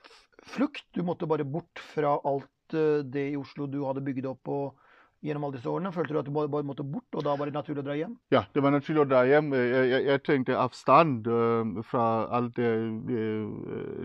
flukt? 0.49 0.87
Du 0.97 1.03
måtte 1.05 1.29
bare 1.29 1.45
bort 1.45 1.81
fra 1.93 2.17
alt 2.25 2.73
eh, 2.73 3.05
det 3.05 3.27
i 3.33 3.37
Oslo 3.37 3.67
du 3.69 3.83
hadde 3.85 4.01
bygd 4.05 4.25
opp 4.31 4.49
og, 4.49 4.79
gjennom 5.21 5.45
alle 5.45 5.59
disse 5.59 5.69
årene? 5.69 5.91
Følte 5.93 6.15
du 6.15 6.19
at 6.21 6.29
du 6.29 6.33
bare, 6.33 6.63
måtte 6.65 6.85
bort, 6.87 7.07
og 7.13 7.25
da 7.27 7.35
var 7.37 7.49
det 7.49 7.57
naturlig 7.57 7.83
å 7.83 7.87
dra 7.89 7.97
hjem? 7.99 8.15
Ja, 8.33 8.45
det 8.55 8.63
var 8.63 8.73
naturlig 8.73 9.03
å 9.03 9.09
dra 9.09 9.25
hjem. 9.27 9.51
Jeg, 9.57 9.89
jeg, 9.91 10.05
jeg 10.07 10.23
trengte 10.25 10.57
avstand 10.57 11.27
uh, 11.27 11.83
fra 11.85 12.05
alt 12.39 12.55
det, 12.57 12.71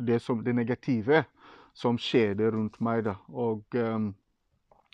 det, 0.05 0.19
som, 0.25 0.43
det 0.45 0.57
negative 0.59 1.25
som 1.75 1.99
skjedde 2.01 2.51
rundt 2.55 2.81
meg. 2.85 3.05
da. 3.07 3.17
Og 3.31 3.79
um, 3.79 4.11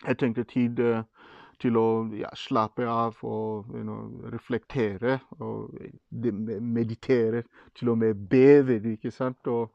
jeg 0.01 0.17
trengte 0.17 0.45
tid 0.49 0.79
øh, 0.81 1.03
til 1.61 1.77
å 1.77 1.87
ja, 2.17 2.29
slappe 2.37 2.87
av 2.89 3.19
og 3.27 3.69
you 3.75 3.83
know, 3.85 4.09
reflektere 4.33 5.19
og 5.39 5.75
meditere. 6.11 7.43
Til 7.77 7.93
og 7.93 8.01
med 8.01 8.27
be, 8.29 8.61
vet 8.65 8.83
du, 8.83 8.91
ikke 8.95 9.13
sant? 9.13 9.47
Og 9.47 9.69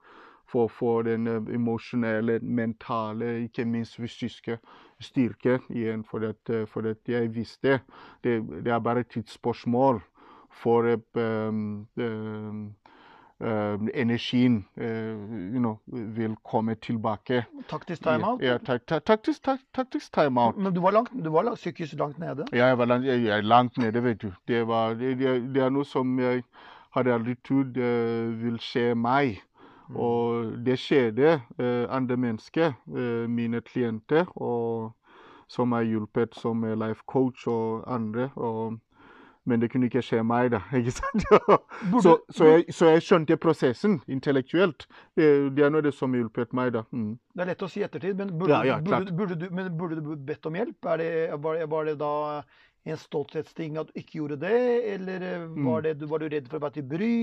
for 0.50 0.66
å 0.66 0.72
få 0.72 0.92
den 1.06 1.26
øh, 1.30 1.48
emosjonelle, 1.54 2.38
mentale, 2.42 3.32
ikke 3.46 3.66
minst 3.66 3.98
fysiske 3.98 4.58
styrke 5.02 5.60
igjen. 5.70 6.04
For 6.06 6.26
at, 6.28 6.42
øh, 6.50 6.66
for 6.70 6.86
at 6.90 7.02
jeg 7.10 7.34
visste 7.34 7.80
det, 8.24 8.38
det 8.64 8.72
er 8.72 8.82
bare 8.82 9.02
et 9.06 9.12
tidsspørsmål 9.14 10.02
for 10.56 10.88
um, 11.14 11.86
um, 11.96 12.60
energien 13.40 14.66
uh, 14.76 14.84
you 15.54 15.58
know, 15.58 15.76
vil 15.86 16.36
komme 16.44 16.74
tilbake. 16.74 17.44
Taktisk 17.68 18.02
timeout? 18.02 18.42
Ja, 18.42 18.58
ta, 18.58 18.78
ta, 18.78 18.98
taktisk, 18.98 19.42
ta, 19.44 19.58
taktisk 19.74 20.12
timeout. 20.12 20.56
Men 20.56 20.74
du 20.74 20.80
var, 20.80 20.90
langt, 20.90 21.10
du 21.24 21.30
var 21.30 21.54
psykisk 21.54 21.94
langt 21.98 22.18
nede? 22.18 22.44
Ja, 22.52 22.66
Jeg, 22.66 22.78
var 22.78 22.84
langt, 22.84 23.06
jeg, 23.06 23.24
jeg 23.24 23.44
langt 23.44 23.78
nede, 23.78 24.04
vet 24.04 24.22
du. 24.22 24.32
Det, 24.48 24.66
var, 24.66 24.94
det, 24.94 25.18
det, 25.18 25.62
er 25.62 25.68
noe 25.70 25.84
som 25.84 26.18
jeg 26.18 26.42
hadde 26.96 27.12
aldri 27.12 27.34
trodd 27.44 27.76
uh, 27.76 28.42
vil 28.42 28.58
skje 28.60 28.94
meg. 28.94 29.42
Og 29.94 30.56
det 30.66 30.80
skjedde 30.82 31.40
andre 31.88 32.16
mennesker, 32.16 32.72
mine 33.30 33.60
klienter, 33.60 34.26
og 34.34 34.96
som 35.46 35.72
har 35.72 35.86
hjulpet 35.86 36.34
som 36.34 36.64
life 36.64 37.06
coach 37.06 37.46
og 37.46 37.84
andre. 37.86 38.30
Og, 38.34 38.80
men 39.46 39.62
det 39.62 39.70
kunne 39.72 39.86
ikke 39.88 40.02
skje 40.04 40.20
meg, 40.26 40.50
da. 40.54 40.60
ikke 40.78 40.92
sant? 40.96 41.26
så, 42.02 42.16
så, 42.34 42.48
jeg, 42.50 42.66
så 42.74 42.90
jeg 42.92 43.04
skjønte 43.06 43.38
prosessen 43.40 44.00
intellektuelt. 44.10 44.86
Det, 45.16 45.30
det 45.56 45.64
er 45.66 45.72
noe 45.72 45.84
det 45.86 45.94
som 45.94 46.14
hjulpet 46.16 46.54
meg, 46.56 46.72
da. 46.76 46.84
Mm. 46.90 47.14
Det 47.36 47.44
er 47.46 47.50
lett 47.52 47.62
å 47.66 47.70
si 47.70 47.80
i 47.82 47.86
ettertid, 47.86 48.18
men 48.18 48.34
burde, 48.36 48.58
Ja, 48.66 48.76
ja, 48.76 48.78
burde, 48.82 49.14
burde, 49.16 49.38
du, 49.40 49.48
men 49.54 49.70
burde 49.78 50.00
du 50.02 50.14
bedt 50.28 50.46
om 50.50 50.58
hjelp? 50.58 50.90
Det, 51.02 51.10
var, 51.42 51.60
det, 51.62 51.70
var 51.72 51.88
det 51.90 51.96
da 52.02 52.12
en 52.86 53.00
stolthetsting 53.00 53.78
at 53.80 53.88
du 53.90 53.98
ikke 53.98 54.20
gjorde 54.20 54.36
det, 54.44 54.58
eller 54.94 55.24
eh, 55.26 55.48
var, 55.66 55.82
det, 55.86 55.96
var 56.06 56.22
du 56.22 56.28
redd 56.30 56.46
for 56.50 56.60
å 56.60 56.66
være 56.66 56.76
til 56.78 56.86
bry? 56.90 57.14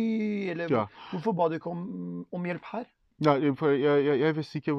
Eller 0.51 0.67
Mm. 0.73 0.75
Ja. 0.79 0.87
hvorfor 1.11 1.35
ba 1.37 1.47
du 1.51 1.55
ikke 1.59 1.71
om, 1.71 1.85
om 2.31 2.45
hjelp 2.47 2.67
her? 2.73 2.85
Ja, 3.23 3.35
jeg, 3.37 3.55
jeg, 3.79 4.19
jeg 4.19 4.35
vet 4.35 4.55
ikke 4.57 4.73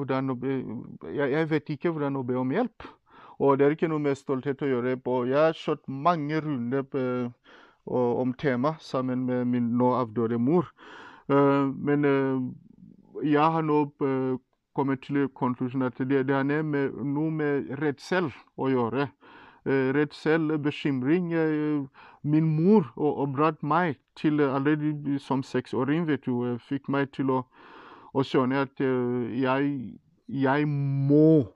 hvordan 1.93 2.17
å 2.19 2.23
be 2.27 2.37
om 2.37 2.51
hjelp. 2.53 2.85
Og 3.39 3.57
det 3.59 3.65
er 3.65 3.75
ikke 3.75 3.89
noe 3.91 3.99
med 3.99 4.15
stolthet 4.15 4.61
å 4.63 4.69
gjøre. 4.69 4.97
på. 4.97 5.25
Jeg 5.27 5.37
har 5.37 5.53
kjørt 5.53 5.87
mange 5.87 6.39
runder 6.41 6.83
på, 6.83 7.31
og- 7.85 8.19
om 8.21 8.33
tema 8.33 8.75
sammen 8.79 9.25
med 9.25 9.45
min 9.47 9.77
nå 9.77 9.93
avdøde 9.93 10.39
mor. 10.39 10.65
Eh, 11.29 11.71
men 11.75 12.05
eh, 12.05 12.39
jeg 13.23 13.51
har 13.51 13.61
nå 13.61 13.91
eh, 14.01 14.37
kommet 14.75 15.01
til 15.01 15.27
konklusjonen 15.29 15.87
at 15.87 15.97
det, 15.97 16.27
det 16.27 16.35
har 16.35 16.43
noe 16.43 17.31
med, 17.31 17.77
redsel 17.81 18.31
å 18.57 18.69
gjøre. 18.69 19.09
Eh, 19.65 19.91
redsel, 19.93 20.57
bekymring. 20.57 21.33
eh, 21.33 21.85
min 22.25 22.45
mor 22.55 22.91
og, 22.95 23.17
meg 23.61 23.95
til 24.15 24.39
eh, 24.39 24.55
allerede 24.55 25.19
som 25.19 25.43
seksåring, 25.43 26.07
vet 26.07 26.25
du, 26.25 26.43
eh, 26.45 26.57
fikk 26.59 26.89
meg 26.89 27.11
til 27.13 27.29
å, 27.29 27.43
å 28.13 28.23
skjønne 28.23 28.61
at 28.65 28.81
eh, 28.81 29.41
jeg, 29.41 29.99
jeg 30.27 30.67
må 30.67 31.39
eh, 31.41 31.54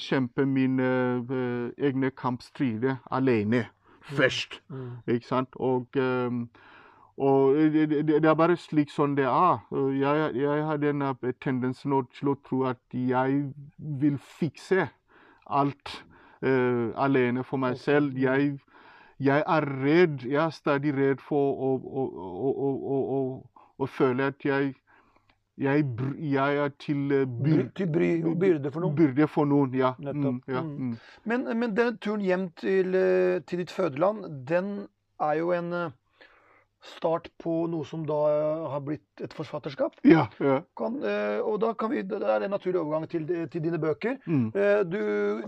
kjempe 0.00 0.46
mine 0.46 0.90
eh, 1.30 1.86
egne 1.88 2.10
kampstrider 2.10 2.96
alene 3.10 3.66
først. 4.04 4.62
Ikke 5.06 5.26
sant? 5.26 5.48
Og, 5.54 5.86
ehm, 5.96 6.48
og 7.16 7.54
det, 7.54 8.06
det, 8.08 8.24
er 8.24 8.34
bare 8.34 8.56
slik 8.56 8.90
sånn 8.90 9.16
det 9.16 9.26
er. 9.28 9.62
Jeg, 10.00 10.34
jeg 10.40 10.66
har 10.66 10.80
den 10.82 11.02
eh, 11.02 11.32
tendensen 11.40 11.94
til 12.18 12.32
å 12.34 12.36
tro 12.44 12.64
at 12.72 12.82
jeg 12.92 13.44
vil 13.78 14.18
fikse 14.18 14.88
alt 15.46 16.04
uh, 16.44 16.90
alene 16.96 17.44
for 17.44 17.60
meg 17.60 17.78
selv. 17.78 18.18
Jeg, 18.18 18.58
jeg 19.20 19.44
er 19.46 19.68
redd. 19.84 20.24
Jeg 20.24 20.40
er 20.44 20.50
stadig 20.50 20.94
redd 20.96 21.20
for 21.20 21.52
å, 21.54 21.74
å, 21.76 22.04
å, 23.18 23.20
å 23.78 23.86
føle 23.86 24.30
at 24.32 24.44
jeg, 24.44 24.74
jeg, 25.58 25.84
jeg 26.18 26.56
er 26.56 26.68
til 26.78 27.12
eh, 27.12 27.26
byr, 27.26 27.68
til 27.76 27.86
bry 27.92 28.08
byrde 28.40 28.70
for 28.72 28.80
noen? 28.80 28.96
byrde 28.96 29.28
for 29.28 29.44
noen. 29.44 29.74
Ja. 29.74 29.92
Mm, 29.98 30.40
ja. 30.48 30.62
Mm. 30.62 30.78
Mm. 30.78 30.96
Men, 31.24 31.44
men 31.58 31.76
den 31.76 31.98
turen 31.98 32.20
hjem 32.20 32.48
til, 32.58 32.94
eh, 32.94 33.40
til 33.46 33.58
ditt 33.62 33.70
fødeland, 33.70 34.46
den 34.48 34.88
er 35.20 35.32
jo 35.38 35.52
en 35.52 35.72
eh, 35.72 35.90
start 36.84 37.30
på 37.40 37.64
noe 37.72 37.86
som 37.88 38.02
da 38.06 38.18
eh, 38.28 38.64
har 38.74 38.80
blitt 38.84 39.22
et 39.24 39.32
forfatterskap. 39.32 39.94
ja, 40.04 40.26
ja. 40.40 40.58
Kan, 40.76 40.98
eh, 41.02 41.38
og 41.40 41.60
da 41.62 41.72
kan 41.72 41.90
vi, 41.94 42.02
det 42.02 42.20
er 42.22 42.44
en 42.44 42.50
naturlig 42.50 42.80
overgang 42.80 43.08
til, 43.08 43.26
til 43.48 43.62
dine 43.64 43.78
bøker. 43.80 44.18
Mm. 44.26 44.50
Eh, 44.54 44.82
Du, 44.84 45.00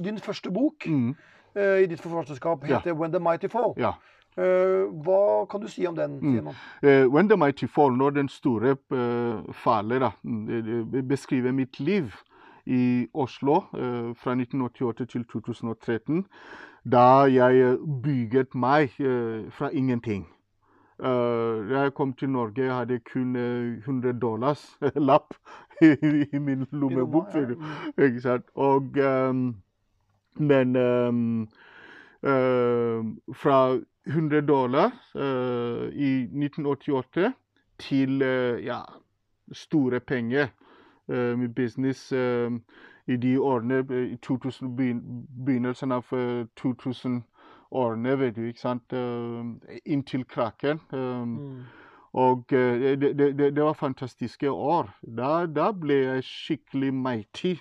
din 0.02 0.18
første 0.18 0.50
bok 0.50 0.86
Mm. 0.86 1.14
eh, 1.56 1.82
i 1.82 1.86
ditt 1.86 2.00
forfatterskap 2.00 2.64
Ja. 2.68 2.78
heter 2.78 2.92
'When 2.94 3.10
the 3.12 3.20
Mighty 3.20 3.46
Fall'. 3.48 3.74
Eh, 4.38 4.84
Hva 5.04 5.46
kan 5.50 5.60
du 5.60 5.68
si 5.68 5.86
om 5.86 5.96
den, 5.96 6.18
Mm. 6.20 6.34
Simon? 6.36 6.54
Eh, 6.82 7.06
When 7.06 7.28
the 7.28 7.36
Mighty 7.36 7.66
Fall, 7.66 7.96
når 7.96 8.10
den 8.10 8.28
store 8.28 8.70
eh, 8.92 9.52
faller, 9.52 10.10
mm, 10.22 11.08
beskriver 11.08 11.52
mitt 11.52 11.80
liv 11.80 12.12
i 12.66 13.06
Oslo 13.14 13.60
fra 14.14 14.34
1988 14.34 15.06
til 15.06 15.24
2013, 15.24 16.24
da 16.84 17.22
jeg 17.30 17.78
bygget 18.02 18.54
meg 18.54 18.90
fra 19.50 19.68
ingenting. 19.72 20.26
Da 20.98 21.80
jeg 21.82 21.94
kom 21.94 22.12
til 22.12 22.30
Norge, 22.30 22.62
jeg 22.64 22.74
hadde 22.74 22.98
kun 23.12 23.36
eh, 23.36 23.78
100 23.86 24.12
dollars 24.20 24.78
lapp 24.96 25.34
i, 25.82 26.38
min 26.38 26.66
lommebok. 26.72 27.26
Ikke 27.98 28.20
sant? 28.20 28.44
Og 28.54 28.82
Men 30.38 30.76
fra 33.34 33.78
100 34.06 34.40
dollar 34.40 34.92
uh, 35.14 35.88
i 35.92 36.22
1988 36.22 37.32
til 37.78 38.22
uh, 38.22 38.64
ja, 38.64 38.80
store 39.52 40.00
penger 40.00 40.48
Uh, 41.08 41.38
med 41.38 41.48
business 41.54 42.12
i 43.06 43.16
de 43.16 43.40
årene 43.40 44.08
i 44.12 44.16
2000, 44.16 44.76
begynnelsen 45.44 45.92
av 45.92 46.04
eh, 46.12 46.46
2000-årene, 46.58 48.18
vet 48.18 48.36
du, 48.36 48.42
ikke 48.48 48.60
sant? 48.60 48.94
Inntil 49.84 50.24
kraken. 50.26 50.80
Um, 50.92 51.36
Mm. 51.36 51.62
og 52.12 52.44
det, 52.50 53.00
det, 53.18 53.38
det, 53.38 53.62
var 53.62 53.72
fantastiske 53.72 54.50
år. 54.50 54.90
Da, 55.02 55.46
da 55.46 55.70
ble 55.72 55.94
jeg 55.94 56.24
skikkelig 56.24 56.94
mighty. 56.94 57.54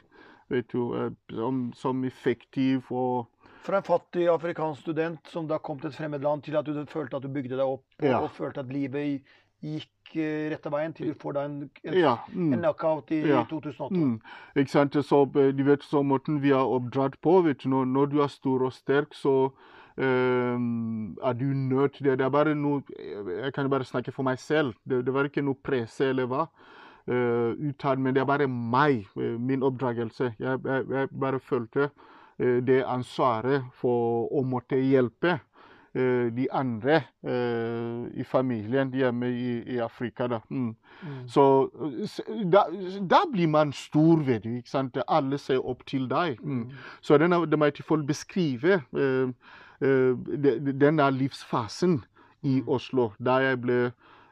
Vet 0.50 0.74
du, 0.74 1.12
som, 1.30 1.74
som 1.74 2.04
effektiv 2.04 2.92
og 2.92 3.28
Fra 3.66 3.80
en 3.82 3.88
fattig 3.88 4.28
afrikansk 4.30 4.82
student 4.86 5.32
som 5.32 5.48
da 5.50 5.58
kom 5.58 5.80
til 5.82 5.90
et 5.90 5.98
fremmed 5.98 6.22
land, 6.22 6.44
til 6.46 6.58
at 6.60 6.68
du 6.68 6.78
følte 6.86 7.18
at 7.18 7.26
du 7.26 7.32
bygde 7.34 7.58
deg 7.58 7.66
opp, 7.66 7.86
og, 8.00 8.06
Ja. 8.06 8.20
og 8.22 8.30
følte 8.32 8.62
at 8.62 8.70
livet 8.70 9.24
gikk 9.64 9.90
rett 10.16 10.52
rette 10.54 10.72
veien, 10.72 10.94
til 10.94 11.08
du 11.10 11.14
får 11.18 11.34
da 11.34 11.46
en, 11.46 11.70
en, 11.84 11.94
Ja. 11.98 12.18
en 12.30 12.52
Mm, 12.52 12.60
knockout 12.62 13.10
i 13.12 13.22
Ja. 13.28 13.44
2008. 13.50 13.96
mm. 13.98 14.22
Ikke 14.56 14.70
sant? 14.70 14.94
Så, 14.94 15.24
eh, 15.36 15.52
du 15.52 15.64
vet, 15.64 15.82
så 15.84 16.04
måten 16.04 16.42
vi 16.42 16.52
er 16.52 16.62
oppdratt 16.62 17.20
på, 17.22 17.42
vet 17.44 17.64
du, 17.64 17.70
når, 17.70 17.86
når 17.86 18.06
du 18.12 18.22
er 18.22 18.28
stor 18.28 18.62
og 18.64 18.74
sterk, 18.74 19.14
så 19.14 19.52
Um, 19.98 21.18
er 21.24 21.34
du 21.34 21.46
nødt 21.46 21.94
til 21.94 22.06
det. 22.06 22.18
Det 22.20 22.26
er 22.26 22.30
bare 22.30 22.54
noe 22.56 22.82
Jeg 23.44 23.54
kan 23.54 23.70
bare 23.70 23.86
snakke 23.86 24.12
for 24.12 24.24
meg 24.24 24.40
selv. 24.40 24.74
Det, 24.84 25.06
det 25.06 25.14
var 25.14 25.24
ikke 25.24 25.42
noe 25.42 25.56
presse 25.64 26.10
eller 26.10 26.28
hva. 26.28 26.50
Uh, 27.08 27.54
utad, 27.70 27.98
men 28.00 28.14
det 28.14 28.22
er 28.22 28.26
bare 28.26 28.48
meg, 28.48 29.06
eh, 29.16 29.38
min 29.40 29.64
oppdragelse. 29.64 30.34
Jeg, 30.40 30.60
jeg, 30.66 30.86
jeg 30.90 31.10
bare 31.22 31.40
følte 31.40 31.84
eh, 31.84 31.90
det 32.40 32.84
ansvaret 32.88 33.64
for 33.74 34.28
å 34.36 34.42
måtte 34.44 34.76
hjelpe 34.76 35.38
eh, 35.96 36.28
de 36.36 36.48
andre 36.52 36.98
eh, 37.24 38.20
i 38.20 38.24
familien 38.28 38.92
hjemme 38.94 39.30
i, 39.32 39.64
i 39.76 39.80
Afrika. 39.80 40.28
Da. 40.28 40.40
Mm. 40.50 40.76
Mm. 41.02 41.28
Så 41.28 41.46
eh, 41.86 42.44
da, 42.52 42.66
da 43.02 43.22
blir 43.32 43.48
man 43.48 43.72
stor, 43.74 44.24
vet 44.28 44.44
du. 44.44 44.58
ikke 44.58 44.70
sant? 44.70 44.98
Alle 45.08 45.38
ser 45.38 45.64
opp 45.66 45.86
til 45.88 46.10
deg. 46.12 46.42
Mm. 46.44 46.70
Så 47.02 47.18
denne 47.18 47.40
Mighty 47.58 47.84
Fall 47.84 48.04
beskriver 48.04 48.82
beskrive 48.86 49.34
eh, 49.82 50.16
de- 50.44 50.60
de- 50.66 50.74
denne 50.80 51.12
livsfasen 51.12 52.04
i 52.44 52.62
Oslo. 52.68 53.12
Da 53.20 53.40
jeg 53.44 53.62
ble 53.62 53.80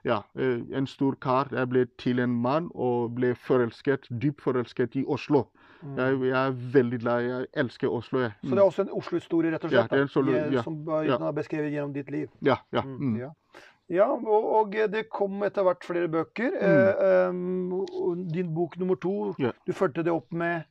ja, 0.06 0.22
eh, 0.40 0.60
en 0.76 0.88
stor 0.88 1.16
kar. 1.22 1.48
Jeg 1.52 1.70
ble 1.70 1.86
til 1.98 2.20
en 2.20 2.36
mann 2.42 2.70
og 2.76 3.16
ble 3.16 3.34
forelsket, 3.36 4.08
dypt 4.22 4.42
forelsket 4.44 4.96
i 4.96 5.06
Oslo. 5.08 5.46
Mm. 5.84 5.98
Jeg, 6.00 6.20
jeg 6.30 6.48
er 6.48 6.52
veldig 6.74 7.00
glad. 7.02 7.22
Jeg 7.28 7.48
elsker 7.64 7.92
Oslo. 7.92 8.20
Jeg. 8.24 8.32
Så 8.44 8.50
det 8.50 8.58
er 8.58 8.64
også 8.66 8.82
en 8.86 8.94
Oslo-historie, 8.96 9.52
rett 9.52 9.66
og 9.68 9.72
Ja, 9.72 9.84
slett, 9.88 10.02
en 10.02 10.08
solo- 10.08 10.32
da, 10.34 10.46
ja, 10.52 10.62
som 10.64 10.78
ja. 11.06 11.18
er 11.28 11.32
beskrevet 11.36 11.72
gjennom 11.74 11.94
ditt 11.94 12.10
liv? 12.12 12.28
Ja, 12.42 12.56
ja. 12.72 12.82
Mm, 12.82 12.98
Mm. 13.00 13.18
ja. 13.20 13.30
ja 13.90 14.08
og, 14.12 14.46
og 14.56 14.72
det 14.72 15.10
kom 15.12 15.44
etter 15.44 15.64
hvert 15.68 15.84
flere 15.84 16.08
bøker. 16.08 16.56
Eh, 16.56 17.30
um, 17.30 17.84
din 18.32 18.54
bok 18.56 18.78
nummer 18.80 18.96
to, 18.96 19.36
Ja. 19.40 19.52
du 19.68 19.74
fulgte 19.74 20.04
det 20.04 20.12
opp 20.14 20.32
med 20.32 20.64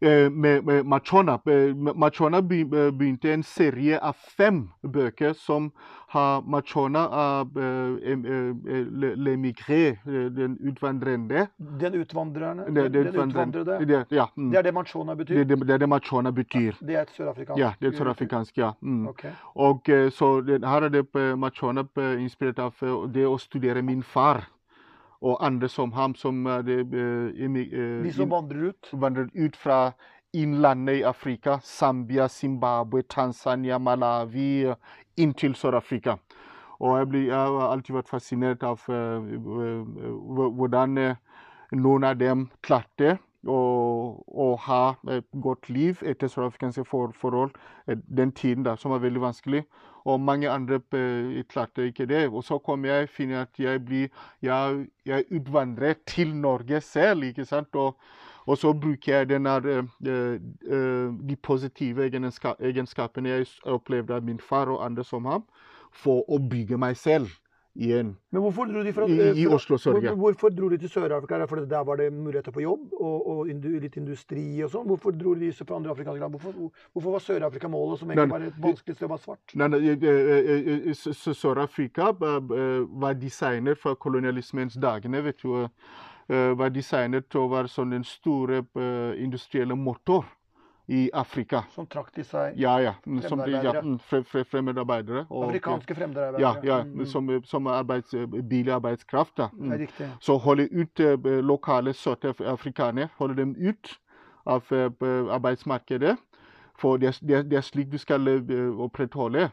Machona. 0.00 1.40
Eh, 1.46 1.74
Machona 1.74 2.38
eh, 2.38 2.90
begynte 2.90 3.32
en 3.32 3.42
serie 3.42 3.98
av 4.00 4.16
fem 4.36 4.68
bøker 4.82 5.32
som 5.32 5.70
har 6.10 6.42
Machona 6.42 7.06
av 7.08 7.58
eh, 7.58 8.10
eh, 8.10 8.18
eh, 8.74 8.86
Le, 9.16 9.36
Migré, 9.36 9.88
eh, 9.88 10.30
den 10.34 10.56
utvandrende. 10.60 11.46
Den 11.58 11.94
utvandrerne? 11.94 12.64
Den, 12.66 12.92
den 12.92 13.06
utvandrende. 13.06 13.60
utvandrede? 13.60 13.86
Det, 13.86 14.16
ja, 14.16 14.26
mm. 14.36 14.50
Det 14.50 14.58
er 14.58 14.62
det 14.62 14.74
Machona 14.74 15.14
betyr? 15.14 15.34
det, 15.34 15.48
det, 15.48 15.66
det 15.66 15.74
er 15.74 15.78
det 15.78 15.88
Machona 15.88 16.30
betyr. 16.30 16.72
Det 16.80 16.96
er 16.96 17.02
et 17.02 17.12
sørafrikansk 17.16 17.60
Ja, 17.60 17.72
det 17.80 17.92
er 17.92 17.98
sørafrikansk, 17.98 18.58
ja. 18.58 18.72
Mm. 18.80 19.06
Ok. 19.08 19.24
Og 19.54 19.88
eh, 19.88 20.10
så 20.10 20.32
her 20.46 20.88
er 20.88 20.88
det 20.88 21.06
eh, 21.14 21.34
Machona 21.38 21.84
eh, 21.96 22.22
inspirert 22.22 22.58
av 22.58 22.74
eh, 22.82 22.96
det 23.14 23.26
å 23.28 23.36
studere 23.38 23.82
min 23.82 24.02
far 24.02 24.48
og 25.20 25.46
andre 25.46 25.68
som 25.68 25.92
ham, 25.92 26.14
som 26.14 26.46
eh, 26.46 26.62
det, 26.64 26.78
eh, 26.80 27.44
eh, 27.44 28.02
De 28.04 28.12
som 28.12 28.30
vandrer 28.30 28.70
ut? 28.70 28.90
Vandrer 28.92 29.28
ut 29.34 29.56
fra 29.56 29.92
innlandet 30.32 31.00
i 31.00 31.02
Afrika, 31.02 31.58
Zambia, 31.62 32.28
Zimbabwe, 32.28 33.02
Tanzania, 33.02 33.78
Malawi, 33.78 34.64
eh, 34.64 34.74
inn 35.16 35.34
til 35.34 35.54
Sør-Afrika. 35.54 36.16
Og 36.80 36.98
jeg, 36.98 37.08
blir, 37.08 37.26
jeg 37.28 37.36
har 37.36 37.72
alltid 37.72 37.94
vært 37.94 38.08
fascinert 38.08 38.62
av 38.64 38.80
hvordan 40.48 40.94
noen 41.76 42.04
av 42.08 42.16
dem 42.16 42.46
klarte 42.64 43.18
å, 43.44 44.56
ha 44.64 44.94
et 45.12 45.26
godt 45.44 45.68
liv 45.68 46.00
etter 46.00 46.28
sørafrikanske 46.32 46.86
for, 46.88 47.12
forhold 47.12 47.52
den 47.86 48.32
tiden 48.32 48.64
da, 48.64 48.76
som 48.80 48.90
var 48.94 49.04
veldig 49.04 49.20
vanskelig. 49.20 49.66
Og 50.04 50.20
mange 50.20 50.50
andre 50.50 50.80
eh, 50.96 51.42
klarte 51.48 51.86
ikke 51.90 52.06
det. 52.06 52.28
Og 52.28 52.44
så 52.44 52.58
kom 52.58 52.84
jeg 52.84 53.08
finne 53.12 53.42
at 53.44 53.60
jeg 53.60 53.84
blir 53.84 54.08
jeg, 54.42 54.86
jeg 55.06 55.24
utvandret 55.30 56.04
til 56.06 56.34
Norge 56.36 56.80
selv, 56.80 57.22
ikke 57.28 57.44
sant. 57.44 57.74
Og, 57.74 57.96
og 58.46 58.58
så 58.58 58.72
bruker 58.72 59.18
jeg 59.18 59.28
denne, 59.28 59.58
eh, 60.06 60.40
de 61.28 61.36
positive 61.42 62.08
egenska- 62.08 62.56
egenskapene 62.60 63.28
jeg 63.28 63.46
opplevde 63.64 64.14
av 64.16 64.24
min 64.24 64.40
far 64.40 64.72
og 64.72 64.84
andre 64.84 65.04
som 65.04 65.28
ham, 65.28 65.44
for 65.92 66.24
å 66.30 66.38
bygge 66.38 66.78
meg 66.78 66.96
selv 66.96 67.30
igjen 67.80 68.12
Men 68.30 68.42
hvorfor 68.44 68.68
dro 68.70 68.82
de 68.84 68.92
fra, 68.94 69.06
i, 69.08 69.16
i 69.42 69.46
Oslo, 69.48 69.78
sorry. 69.80 70.04
hvor, 70.06 70.16
hvorfor 70.20 70.52
dro 70.54 70.68
de 70.70 70.78
til 70.82 70.92
Sør-Afrika? 70.92 71.38
Det 71.40 71.48
Fordi 71.48 71.66
der 71.70 71.84
var 71.88 71.96
det 71.96 72.12
muligheter 72.12 72.52
for 72.52 72.60
jobb 72.64 72.92
og, 72.98 73.28
og 73.32 73.50
indu, 73.50 73.70
litt 73.80 73.96
industri 74.00 74.44
og 74.64 74.70
sånn? 74.74 74.86
Hvorfor 74.90 75.16
dro 75.16 75.34
de 75.38 75.50
fra 75.58 75.78
andre 75.78 75.94
afrikanske 75.94 76.20
land? 76.22 76.36
Hvorfor, 76.36 76.70
hvorfor 76.92 77.16
var 77.16 77.24
Sør-Afrika 77.24 77.70
målet, 77.72 77.98
som 78.02 78.12
egentlig 78.12 78.34
var 78.36 78.46
et 78.50 78.60
vanskelig 78.66 78.96
sted 78.98 79.08
å 79.08 79.12
være 79.14 79.24
svart? 79.24 79.56
Nei, 79.56 79.68
nei, 79.72 79.80
eh, 79.94 80.04
eh, 80.04 80.52
eh, 80.76 80.92
eh, 80.92 81.34
Sør-Afrika 81.42 82.12
eh, 82.12 82.54
eh, 82.60 82.84
var 83.04 83.18
designet 83.18 83.80
fra 83.80 83.94
kolonialismens 83.94 84.78
dagene. 84.80 85.24
vet 85.24 85.42
du, 85.42 85.56
eh, 85.64 85.70
Var 86.30 86.70
designet 86.70 87.24
til 87.26 87.40
å 87.40 87.48
være 87.50 87.66
sånn 87.68 87.90
den 87.90 88.04
store 88.06 88.60
eh, 88.78 89.16
industrielle 89.18 89.74
motor 89.74 90.28
i 90.90 91.10
Afrika. 91.14 91.60
Som 91.74 91.86
trakk 91.86 92.08
til 92.14 92.24
seg 92.26 92.56
Ja, 92.58 92.72
ja. 92.82 92.92
mm, 93.06 93.20
Som 93.22 93.42
ja 93.46 93.72
mm, 93.80 93.98
fre, 94.02 94.22
fre, 94.26 94.42
fremmedarbeidere. 94.44 95.26
og, 95.30 95.44
afrikanske 95.48 95.94
fremmedarbeidere? 95.94 96.40
ja, 96.64 96.78
ja 96.78 96.82
mm. 96.84 97.04
som, 97.06 97.28
som 97.44 97.66
arbeids, 97.66 98.14
billig 98.48 98.72
arbeidskraft. 98.74 99.36
da. 99.36 99.48
Det 99.52 99.60
er 99.60 99.64
Mm. 99.76 99.78
riktig. 99.86 100.08
Så 100.20 100.36
holde 100.38 100.68
ut 100.72 101.00
eh, 101.00 101.16
lokale 101.44 101.92
sørafrikanere, 101.92 103.08
holde 103.18 103.36
dem 103.36 103.54
ut 103.58 103.98
av 104.46 104.62
eh, 104.72 104.90
arbeidsmarkedet. 105.30 106.16
For 106.78 106.96
det, 106.96 107.18
det, 107.22 107.44
det 107.50 107.56
er 107.58 107.62
slik 107.62 107.90
du 107.92 107.98
skal 107.98 108.26
eh, 108.28 108.80
opprettholde 108.80 109.50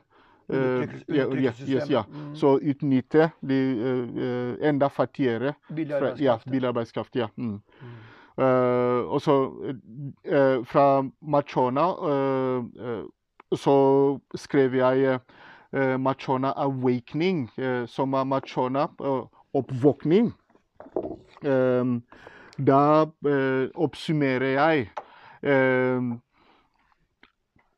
ja, 0.49 0.85
ja, 1.09 1.51
yes, 1.67 1.89
ja. 1.89 2.03
Mm. 2.07 2.35
Så 2.35 2.53
utnytte 2.63 3.29
de 3.41 3.57
eh, 3.83 4.69
enda 4.69 4.87
fattigere 4.89 5.53
Billig 5.67 5.91
fra- 5.91 5.97
ja, 5.97 6.07
arbeidskraft. 6.07 6.51
billig 6.51 6.67
arbeidskraft. 6.67 7.15
Ja. 7.15 7.27
Mm. 7.35 7.49
Mm. 7.81 7.97
Eh, 8.39 9.01
og 9.09 9.21
så 9.21 9.51
eh, 10.25 10.65
fra 10.65 11.01
Machona 11.21 11.85
eh, 12.09 13.03
så 13.55 14.19
skrev 14.35 14.75
jeg 14.75 15.19
Machona 15.99 16.51
Awakening, 16.55 17.49
som 17.87 18.13
er 18.13 18.23
Machona 18.23 18.87
oppvåkning. 19.53 20.33
Da 22.67 23.05
oppsummerer 23.75 24.47
jeg 24.47 24.89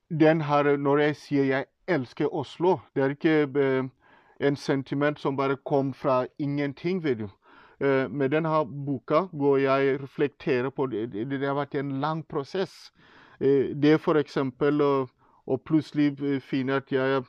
den 0.09 0.41
her 0.41 0.77
Når 0.77 0.97
jeg 0.97 1.15
sier 1.15 1.43
jeg 1.43 1.65
elsker 1.87 2.33
Oslo, 2.33 2.77
det 2.95 3.03
er 3.03 3.09
ikke 3.09 3.89
en 4.39 4.55
sentiment 4.55 5.19
som 5.19 5.37
bare 5.37 5.57
kom 5.65 5.93
fra 5.93 6.25
ingenting, 6.39 7.03
vet 7.03 7.19
du. 7.19 7.27
Eh, 7.79 8.09
med 8.11 8.31
denne 8.31 8.65
boka 8.85 9.27
går 9.31 9.57
jeg 9.63 10.01
reflekterer 10.01 10.69
på 10.69 10.85
det. 10.91 11.05
Det, 11.13 11.45
har 11.45 11.55
vært 11.55 11.75
en 11.79 11.99
lang 12.01 12.23
prosess. 12.27 12.91
Det 13.39 13.93
er 13.93 13.99
f.eks. 13.99 14.37
å 15.49 15.57
plutselig 15.63 16.09
eh, 16.19 16.41
finne 16.43 16.81
at 16.81 16.91
jeg, 16.91 17.23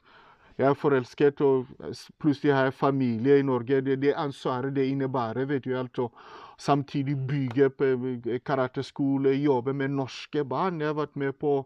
jeg 0.58 0.66
er 0.66 0.74
forelsket, 0.74 1.40
og 1.40 1.70
plutselig 2.18 2.54
har 2.54 2.68
jeg 2.68 2.78
familie 2.80 3.38
i 3.38 3.46
Norge. 3.46 3.80
Det, 3.80 4.00
det 4.02 4.16
ansvaret 4.18 4.74
det 4.74 4.88
innebærer, 4.90 5.46
vet 5.46 5.64
du 5.64 5.76
alt. 5.78 6.02
Og 6.02 6.10
samtidig 6.58 7.16
bygge 7.28 7.70
eh, 7.86 8.40
karateskole, 8.44 9.36
jobbe 9.38 9.72
med 9.72 9.94
norske 9.94 10.44
barn. 10.44 10.80
Jeg 10.80 10.92
har 10.92 11.00
vært 11.04 11.16
med 11.16 11.38
på 11.38 11.60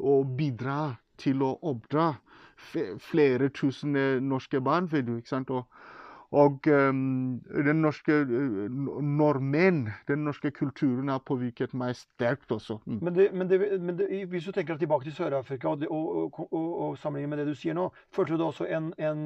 å 0.00 0.16
bidra 0.24 0.96
til 1.20 1.42
å 1.44 1.58
oppdra 1.60 2.14
flere 3.04 3.48
tusen 3.52 3.96
eh, 3.96 4.20
norske 4.22 4.60
barn, 4.60 4.88
vet 4.90 5.06
du. 5.06 5.16
ikke 5.20 5.36
sant? 5.36 5.50
Og, 5.52 5.68
og 6.30 6.66
ehm, 6.70 7.40
den 7.66 7.80
norske 7.82 8.12
eh, 8.22 8.66
n- 8.70 9.00
nordmenn, 9.18 9.88
den 10.08 10.24
norske 10.24 10.50
kulturen 10.54 11.08
har 11.10 11.18
påvirket 11.26 11.72
meg 11.74 11.96
sterkt 11.98 12.52
også. 12.54 12.78
Mm. 12.86 12.98
Men, 13.02 13.14
det, 13.16 13.28
men, 13.34 13.48
det, 13.50 13.58
men 13.82 13.98
det, 13.98 14.06
hvis 14.30 14.46
du 14.46 14.52
tenker 14.54 14.78
tilbake 14.78 15.08
til 15.08 15.16
Sør-Afrika 15.16 15.68
og, 15.72 15.82
og, 15.90 16.38
og, 16.52 16.68
og, 16.84 16.98
sammenligner 17.02 17.32
med 17.34 17.42
det 17.42 17.48
du 17.54 17.58
sier 17.58 17.74
nå, 17.74 17.88
følte 18.14 18.36
du 18.36 18.44
da 18.44 18.50
også 18.52 18.68
en, 18.70 18.92
en, 18.98 19.24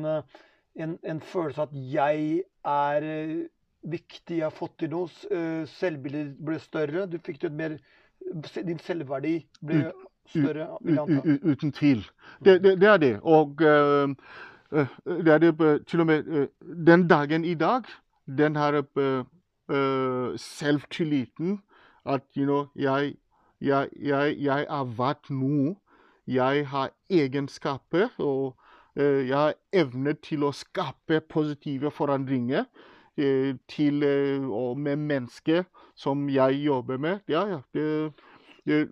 en, 0.80 0.96
en 1.04 1.20
følelse 1.20 1.66
at 1.68 1.76
jeg 1.92 2.40
er 2.64 3.08
eh, 3.10 3.36
viktig, 3.84 4.38
jeg 4.38 4.46
har 4.48 4.56
fått 4.56 4.78
til 4.80 4.94
noe, 4.94 5.12
eh, 5.30 5.68
selvbildet 5.76 6.38
ble 6.40 6.56
større, 6.62 7.04
du 7.06 7.18
fikk 7.20 7.44
et 7.50 7.52
mer 7.60 7.76
Din 8.64 8.78
selvverdi 8.80 9.34
ble 9.60 9.90
større, 10.32 10.70
U- 10.80 10.94
anta. 11.02 11.20
u- 11.28 11.50
Uten 11.52 11.72
tvil. 11.76 12.00
Det, 12.40 12.54
det, 12.64 12.78
det 12.80 12.88
er 12.88 12.96
det. 13.02 13.10
Og 13.20 13.60
eh, 13.60 14.14
det 14.70 15.28
er 15.28 15.52
eh, 15.52 15.80
til 15.86 16.00
og 16.00 16.06
med 16.06 16.26
eh, 16.26 16.46
den 16.86 17.08
dagen 17.08 17.44
i 17.44 17.54
dag, 17.54 17.82
den 18.26 18.56
eh, 18.56 19.24
eh, 19.70 20.36
selvtilliten 20.36 21.60
at 22.06 22.22
you 22.36 22.44
know, 22.44 22.66
jeg, 22.76 23.14
jeg, 23.60 23.88
jeg, 24.02 24.36
jeg 24.38 24.66
er 24.68 24.84
verdt 24.98 25.30
noe. 25.30 25.76
Jeg 26.26 26.66
har 26.68 26.90
egenskaper, 27.10 28.08
og 28.18 28.56
eh, 28.96 29.28
jeg 29.28 29.36
har 29.36 29.54
evne 29.72 30.14
til 30.24 30.44
å 30.44 30.52
skape 30.56 31.20
positive 31.20 31.90
forandringer 31.92 32.64
eh, 33.18 33.54
til, 33.68 34.02
eh, 34.02 34.46
og 34.48 34.78
med 34.80 34.96
mennesker 34.96 35.64
som 35.96 36.28
jeg 36.28 36.64
jobber 36.64 36.98
med. 36.98 37.20
Ja, 37.28 37.44
ja. 37.46 37.60
Det, 37.74 38.12
det, 38.64 38.88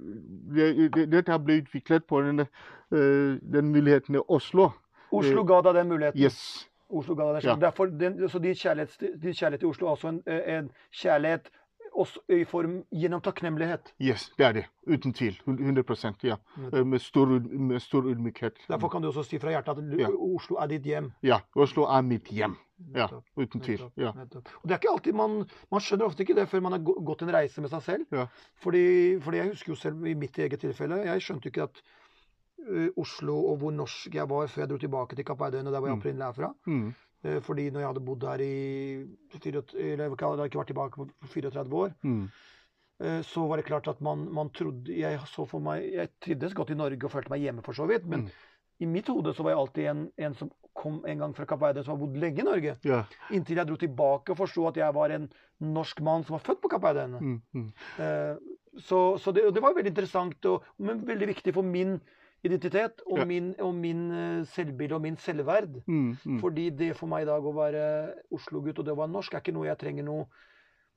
det, 0.52 0.92
det, 0.94 1.06
dette 1.12 1.38
ble 1.40 1.62
utviklet 1.62 2.04
på 2.04 2.20
den, 2.20 2.44
eh, 2.44 3.40
den 3.40 3.72
muligheten 3.72 4.20
i 4.20 4.24
Oslo. 4.28 4.70
Oslo 5.12 5.44
ga 5.44 5.60
deg 5.68 5.74
den 5.80 5.88
muligheten. 5.92 6.20
Yes. 6.20 6.68
Oslo 6.92 7.14
ga 7.16 7.30
deg 7.32 7.42
den 7.42 7.50
Ja. 7.50 7.56
Derfor, 7.68 7.86
den, 7.86 8.28
så 8.28 8.38
din 8.38 8.54
kjærlighet, 8.54 8.96
din 9.22 9.34
kjærlighet 9.34 9.60
til 9.60 9.68
Oslo 9.68 9.86
er 9.86 9.90
altså 9.96 10.08
en, 10.08 10.22
en 10.26 10.70
kjærlighet 10.92 11.50
også 11.92 12.20
i 12.32 12.44
form 12.48 12.78
gjennom 12.92 13.20
takknemlighet. 13.20 13.90
yes, 14.00 14.30
det 14.38 14.46
er 14.46 14.52
det. 14.52 14.64
Uten 14.88 15.12
tvil. 15.12 15.34
100% 15.46 16.24
ja. 16.24 16.36
Eh, 16.72 16.86
Med 16.86 16.98
stor, 17.00 17.26
med 17.52 17.80
stor 17.80 18.02
ydmykhet. 18.08 18.56
Derfor 18.68 18.88
kan 18.88 19.02
du 19.02 19.08
også 19.08 19.22
si 19.28 19.38
fra 19.38 19.50
hjertet 19.52 19.78
at 19.78 19.98
Ja. 20.00 20.08
Oslo 20.08 20.56
er 20.56 20.66
ditt 20.72 20.82
hjem. 20.88 21.12
Ja. 21.22 21.40
Oslo 21.56 21.82
er 21.84 22.00
mitt 22.02 22.28
hjem. 22.32 22.56
Ja, 22.96 23.06
uten 23.36 23.60
tvil. 23.60 23.82
Ja. 23.96 24.08
Og 24.10 24.64
det 24.64 24.72
er 24.74 24.78
ikke 24.80 24.90
alltid 24.90 25.12
man, 25.14 25.44
man 25.70 25.80
skjønner 25.80 26.08
ofte 26.08 26.24
ikke 26.24 26.34
det 26.34 26.48
før 26.50 26.60
man 26.64 26.72
har 26.72 26.80
gått 26.82 27.22
en 27.22 27.30
reise 27.30 27.60
med 27.62 27.70
seg 27.70 27.82
selv. 27.82 28.06
Ja. 28.10 28.24
Fordi, 28.64 29.20
fordi 29.22 29.36
jeg 29.38 29.48
husker 29.52 29.72
jo 29.72 29.76
selv 29.78 30.06
i 30.06 30.14
mitt 30.18 30.38
eget 30.38 30.58
tilfelle, 30.64 30.96
jeg 31.06 31.22
skjønte 31.22 31.46
jo 31.46 31.52
ikke 31.52 31.68
at 31.68 31.82
Oslo 32.96 33.36
og 33.52 33.58
hvor 33.58 33.72
norsk 33.72 34.14
jeg 34.14 34.28
var 34.28 34.46
før 34.46 34.62
jeg 34.62 34.68
dro 34.70 34.78
tilbake 34.78 35.16
til 35.16 35.24
Kapp 35.24 35.38
Verdøyene, 35.40 35.70
der 35.72 35.80
hvor 35.80 35.88
jeg 35.88 35.96
Mm. 35.96 36.00
opprinnelig 36.02 36.28
er 36.28 36.32
fra. 36.32 36.54
Mm. 36.66 36.94
Eh, 37.24 37.40
Fordi 37.40 37.70
når 37.70 37.80
jeg 37.80 37.86
hadde 37.88 38.04
bodd 38.04 38.22
her 38.22 38.40
i 38.40 39.06
fire- 39.38 39.62
eller 39.74 40.08
jeg 40.08 40.16
hadde 40.18 40.48
ikke 40.48 40.58
vært 40.62 40.72
tilbake 40.72 40.96
på 40.96 41.08
34 41.26 41.72
år, 41.72 41.94
Mm. 42.04 42.28
eh, 43.00 43.20
så 43.22 43.46
var 43.48 43.56
det 43.56 43.66
klart 43.66 43.88
at 43.88 44.00
man, 44.00 44.28
man 44.32 44.50
trodde 44.50 44.86
Jeg 44.96 45.18
så 45.26 45.46
for 45.48 45.60
meg 45.60 45.92
Jeg 45.92 46.08
trivdes 46.20 46.54
godt 46.54 46.70
i 46.70 46.74
Norge 46.74 47.04
og 47.04 47.10
følte 47.10 47.30
meg 47.30 47.40
hjemme, 47.40 47.62
for 47.62 47.72
så 47.72 47.86
vidt. 47.88 48.04
Men 48.06 48.22
Mm. 48.24 48.30
i 48.80 48.86
mitt 48.86 49.06
hode 49.06 49.32
så 49.34 49.42
var 49.44 49.50
jeg 49.50 49.58
alltid 49.58 49.84
en, 49.90 50.12
en 50.18 50.34
som 50.34 50.50
kom 50.74 51.04
en 51.06 51.18
gang 51.18 51.34
fra 51.34 51.44
Kapp 51.44 51.60
Verde, 51.60 51.84
som 51.84 51.96
har 51.98 52.06
bodd 52.06 52.16
lenge 52.16 52.38
i 52.40 52.42
Norge. 52.42 52.76
Yeah. 52.84 53.04
Inntil 53.30 53.56
jeg 53.56 53.66
dro 53.66 53.76
tilbake 53.76 54.30
og 54.30 54.36
forsto 54.38 54.66
at 54.68 54.74
jeg 54.76 54.92
var 54.94 55.10
en 55.10 55.28
norsk 55.60 56.00
mann 56.00 56.24
som 56.24 56.34
var 56.38 56.40
født 56.42 56.60
på 56.62 56.70
Kapp 56.70 56.82
Verde. 56.82 57.20
Mm, 57.20 57.42
mm. 57.54 57.72
Eh, 57.98 58.36
så 58.80 59.18
så 59.20 59.32
det, 59.34 59.52
det 59.54 59.62
var 59.62 59.74
veldig 59.74 59.86
interessant, 59.94 60.44
og, 60.46 60.62
men 60.78 61.04
veldig 61.06 61.28
viktig 61.28 61.52
for 61.54 61.62
min 61.62 62.00
identitet 62.44 63.02
og 63.06 63.18
Ja. 63.18 63.24
min, 63.24 63.54
og 63.60 63.74
min 63.74 64.10
eh, 64.10 64.44
selvbilde 64.46 64.94
og 64.94 65.00
min 65.02 65.16
selvverd. 65.16 65.82
Mm, 65.86 66.16
mm. 66.24 66.38
Fordi 66.40 66.70
det 66.70 66.96
for 66.96 67.06
meg 67.06 67.22
i 67.22 67.30
dag 67.30 67.42
å 67.44 67.52
være 67.54 68.14
Oslo-gutt 68.34 68.78
og 68.78 68.84
det 68.84 68.92
å 68.94 68.98
være 68.98 69.12
norsk, 69.12 69.34
er 69.34 69.40
ikke 69.44 69.54
noe 69.54 69.66
jeg 69.70 69.78
trenger 69.78 70.04
noe 70.04 70.26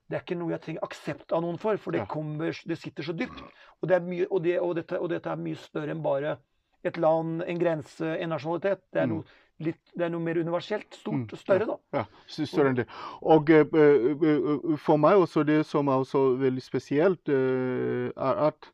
det 0.08 0.14
er 0.14 0.22
ikke 0.22 0.36
noe 0.38 0.52
jeg 0.52 0.60
trenger 0.62 0.84
aksept 0.86 1.32
av 1.34 1.40
noen 1.42 1.56
for, 1.58 1.76
for 1.82 1.90
det, 1.90 1.98
Ja. 2.04 2.06
kommer, 2.06 2.54
det 2.66 2.76
sitter 2.78 3.02
så 3.02 3.12
dypt. 3.12 3.40
Og, 3.82 3.88
det 3.88 3.96
er 3.96 4.04
mye, 4.06 4.26
og, 4.30 4.42
det, 4.44 4.60
og, 4.60 4.76
dette, 4.76 5.00
og 5.02 5.08
dette 5.10 5.26
er 5.32 5.36
mye 5.36 5.56
større 5.58 5.90
enn 5.90 6.02
bare 6.02 6.36
et 6.84 6.96
land, 6.96 7.42
en 7.42 7.58
grense, 7.58 8.06
en 8.22 8.28
nasjonalitet. 8.30 8.84
Det 8.92 9.00
er, 9.02 9.06
Mm. 9.06 9.16
noe, 9.16 9.24
litt, 9.58 9.80
det 9.98 10.04
er 10.06 10.08
noe 10.10 10.20
mer 10.22 10.38
universelt, 10.38 10.94
stort 10.94 11.26
Mm, 11.32 11.36
større, 11.36 11.66
da. 11.66 11.76
Ja, 11.92 12.04
ja 12.06 12.44
større 12.46 12.68
enn 12.70 12.76
det. 12.76 12.86
Og 13.22 13.50
eh, 13.50 13.66
eh, 13.66 14.76
for 14.78 14.96
meg 14.96 15.16
også 15.18 15.42
det 15.44 15.66
som 15.66 15.88
er 15.88 15.98
også 15.98 16.38
veldig 16.38 16.62
spesielt, 16.62 17.28
er 17.28 18.46
at 18.46 18.70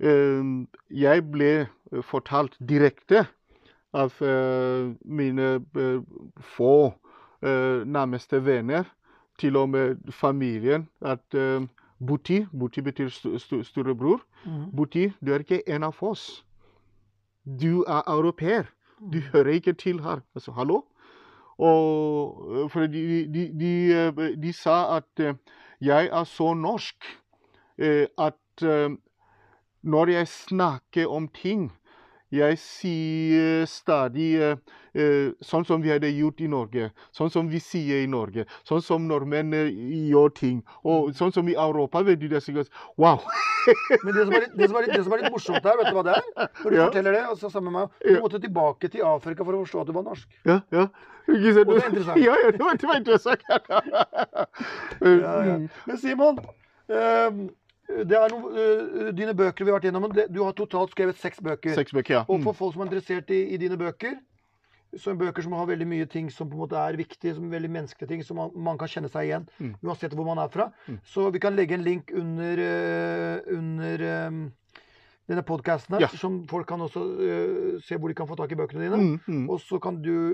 jeg 0.00 1.24
ble 1.30 1.50
eh, 1.64 2.02
fortalt 2.02 2.56
direkte 2.58 3.26
av 3.94 4.14
eh, 4.22 4.90
mine 5.04 5.48
eh, 5.76 6.02
få 6.56 6.76
nærmeste 7.44 8.38
venner, 8.40 8.86
til 9.36 9.56
og 9.60 9.68
med 9.68 9.98
familien, 10.08 10.86
at 11.04 11.36
Buti, 12.00 12.38
Buti 12.56 12.80
betyr 12.80 13.10
st 13.12 13.34
st 13.36 13.58
storebror, 13.68 14.22
Buti, 14.72 15.10
du 15.20 15.32
er 15.34 15.44
ikke 15.44 15.58
en 15.68 15.84
av 15.84 16.00
oss. 16.00 16.40
Du 17.44 17.84
er 17.84 18.00
europeer. 18.08 18.70
Du 19.12 19.20
hører 19.20 19.58
ikke 19.58 19.72
til 19.72 20.00
her. 20.00 20.22
Altså, 20.34 20.52
hallo? 20.52 20.80
Og 21.58 22.48
øh, 22.50 22.70
for 22.70 22.80
de, 22.80 23.32
de, 23.34 23.60
de, 23.60 24.12
øh, 24.18 24.42
de 24.42 24.52
sa 24.52 24.96
at 24.96 25.20
øh, 25.20 25.34
jeg 25.80 26.06
er 26.12 26.24
så 26.24 26.54
norsk 26.54 27.04
øh, 27.78 28.06
at 28.18 28.62
øh, 28.64 28.90
når 29.84 30.14
jeg 30.18 30.30
snakker 30.32 31.10
om 31.12 31.28
ting 31.28 31.70
jeg 32.34 32.58
sier 32.58 33.64
stadig 33.70 34.30
uh, 34.42 34.56
uh, 34.98 35.30
sånn 35.44 35.66
som 35.68 35.82
vi 35.84 35.92
hadde 35.92 36.10
gjort 36.10 36.40
i 36.42 36.48
Norge, 36.50 36.88
sånn 37.14 37.30
som 37.30 37.48
vi 37.50 37.60
sier 37.62 38.02
i 38.02 38.08
Norge, 38.10 38.46
sånn 38.66 38.82
som 38.82 39.06
nordmenn 39.06 39.54
uh, 39.54 39.68
gjør 40.10 40.32
ting. 40.34 40.62
Og 40.82 41.12
sånn 41.18 41.34
som 41.34 41.48
i 41.50 41.54
Europa 41.54 42.02
vet 42.06 42.22
du 42.22 42.26
det 42.32 42.42
sikkert 42.44 42.72
Wow! 43.00 43.22
Men 44.04 44.12
det 44.12 44.24
som, 44.26 44.34
er 44.34 44.42
litt, 44.44 44.56
det, 44.58 44.66
som 44.68 44.76
er 44.76 44.84
litt, 44.84 44.92
det 44.92 45.04
som 45.06 45.14
er 45.16 45.22
litt 45.22 45.32
morsomt 45.32 45.64
her, 45.64 45.78
vet 45.80 45.88
du 45.88 45.96
hva 45.96 46.04
det 46.04 46.16
er? 46.18 46.26
Når 46.36 46.66
du 46.66 46.76
Ja. 46.76 46.88
forteller 46.88 47.16
det, 47.16 47.22
altså 47.32 47.48
sammen 47.52 47.72
med 47.72 47.80
meg, 47.80 48.02
du 48.04 48.20
måtte 48.20 48.40
tilbake 48.42 48.90
til 48.92 49.06
Afrika 49.08 49.46
for 49.46 49.56
å 49.56 49.62
forstå 49.62 49.84
at 49.84 49.88
du 49.88 49.94
var 49.96 50.04
norsk. 50.10 50.38
Ja, 50.44 50.58
ja. 50.74 50.88
Og 51.30 51.40
det 51.40 51.54
er 51.54 51.88
interessant. 51.88 52.20
Ja, 52.20 52.34
ja, 52.42 52.50
det 52.52 52.60
var, 52.60 52.76
det 52.76 52.90
var 52.90 52.98
interessant. 53.00 53.46
Ja, 55.00 55.38
ja. 55.44 55.54
Mm. 55.56 55.68
Men 55.88 55.98
Simon, 55.98 56.42
det 58.02 58.16
er 58.18 58.28
noen, 58.34 58.56
eh, 58.58 59.12
dine 59.12 59.34
bøker 59.38 59.64
vi 59.64 59.70
har 59.70 59.78
vært 59.80 59.86
gjennom. 59.92 60.10
Du 60.32 60.42
har 60.42 60.52
totalt 60.52 60.90
skrevet 60.90 61.16
seks 61.20 61.38
bøker. 61.40 61.74
Seks 61.74 61.92
bøker, 61.94 62.14
ja. 62.14 62.24
Og 62.28 62.40
Mm. 62.40 62.44
for 62.44 62.52
folk 62.54 62.72
som 62.74 62.82
er 62.82 62.86
interessert 62.90 63.30
i, 63.30 63.54
i 63.54 63.56
dine 63.56 63.76
bøker, 63.78 64.16
så 64.96 65.10
er 65.10 65.16
bøker 65.18 65.42
som 65.42 65.52
har 65.52 65.66
veldig 65.66 65.86
mye 65.90 66.06
ting 66.06 66.28
som 66.30 66.48
på 66.48 66.54
en 66.54 66.60
måte 66.68 66.76
er 66.78 66.96
viktige, 66.96 67.34
som 67.34 67.50
veldig 67.50 67.70
menneskelige 67.70 68.08
ting, 68.08 68.22
som 68.22 68.36
man, 68.36 68.50
man 68.54 68.78
kan 68.78 68.86
kjenne 68.88 69.10
seg 69.10 69.26
igjen, 69.26 69.48
Mm. 69.60 69.74
uansett 69.82 70.12
hvor 70.14 70.24
man 70.24 70.38
er 70.38 70.48
fra. 70.48 70.68
Mm. 70.88 71.00
Så 71.04 71.32
vi 71.32 71.38
kan 71.40 71.56
legge 71.56 71.74
en 71.74 71.82
link 71.82 72.12
under, 72.14 72.54
uh, 72.62 73.56
under 73.56 74.26
um, 74.28 74.52
denne 75.28 75.42
podkasten 75.42 75.94
her, 75.96 76.00
Ja. 76.06 76.06
som 76.08 76.46
folk 76.46 76.66
kan 76.68 76.78
også 76.80 77.00
uh, 77.02 77.80
se 77.82 77.96
hvor 77.98 78.06
de 78.08 78.14
kan 78.14 78.28
få 78.28 78.36
tak 78.36 78.52
i 78.52 78.54
bøkene 78.54 78.84
dine. 78.86 78.96
Mm, 78.96 79.20
mm. 79.26 79.50
Og 79.50 79.58
så 79.60 79.80
kan 79.82 80.00
du 80.00 80.32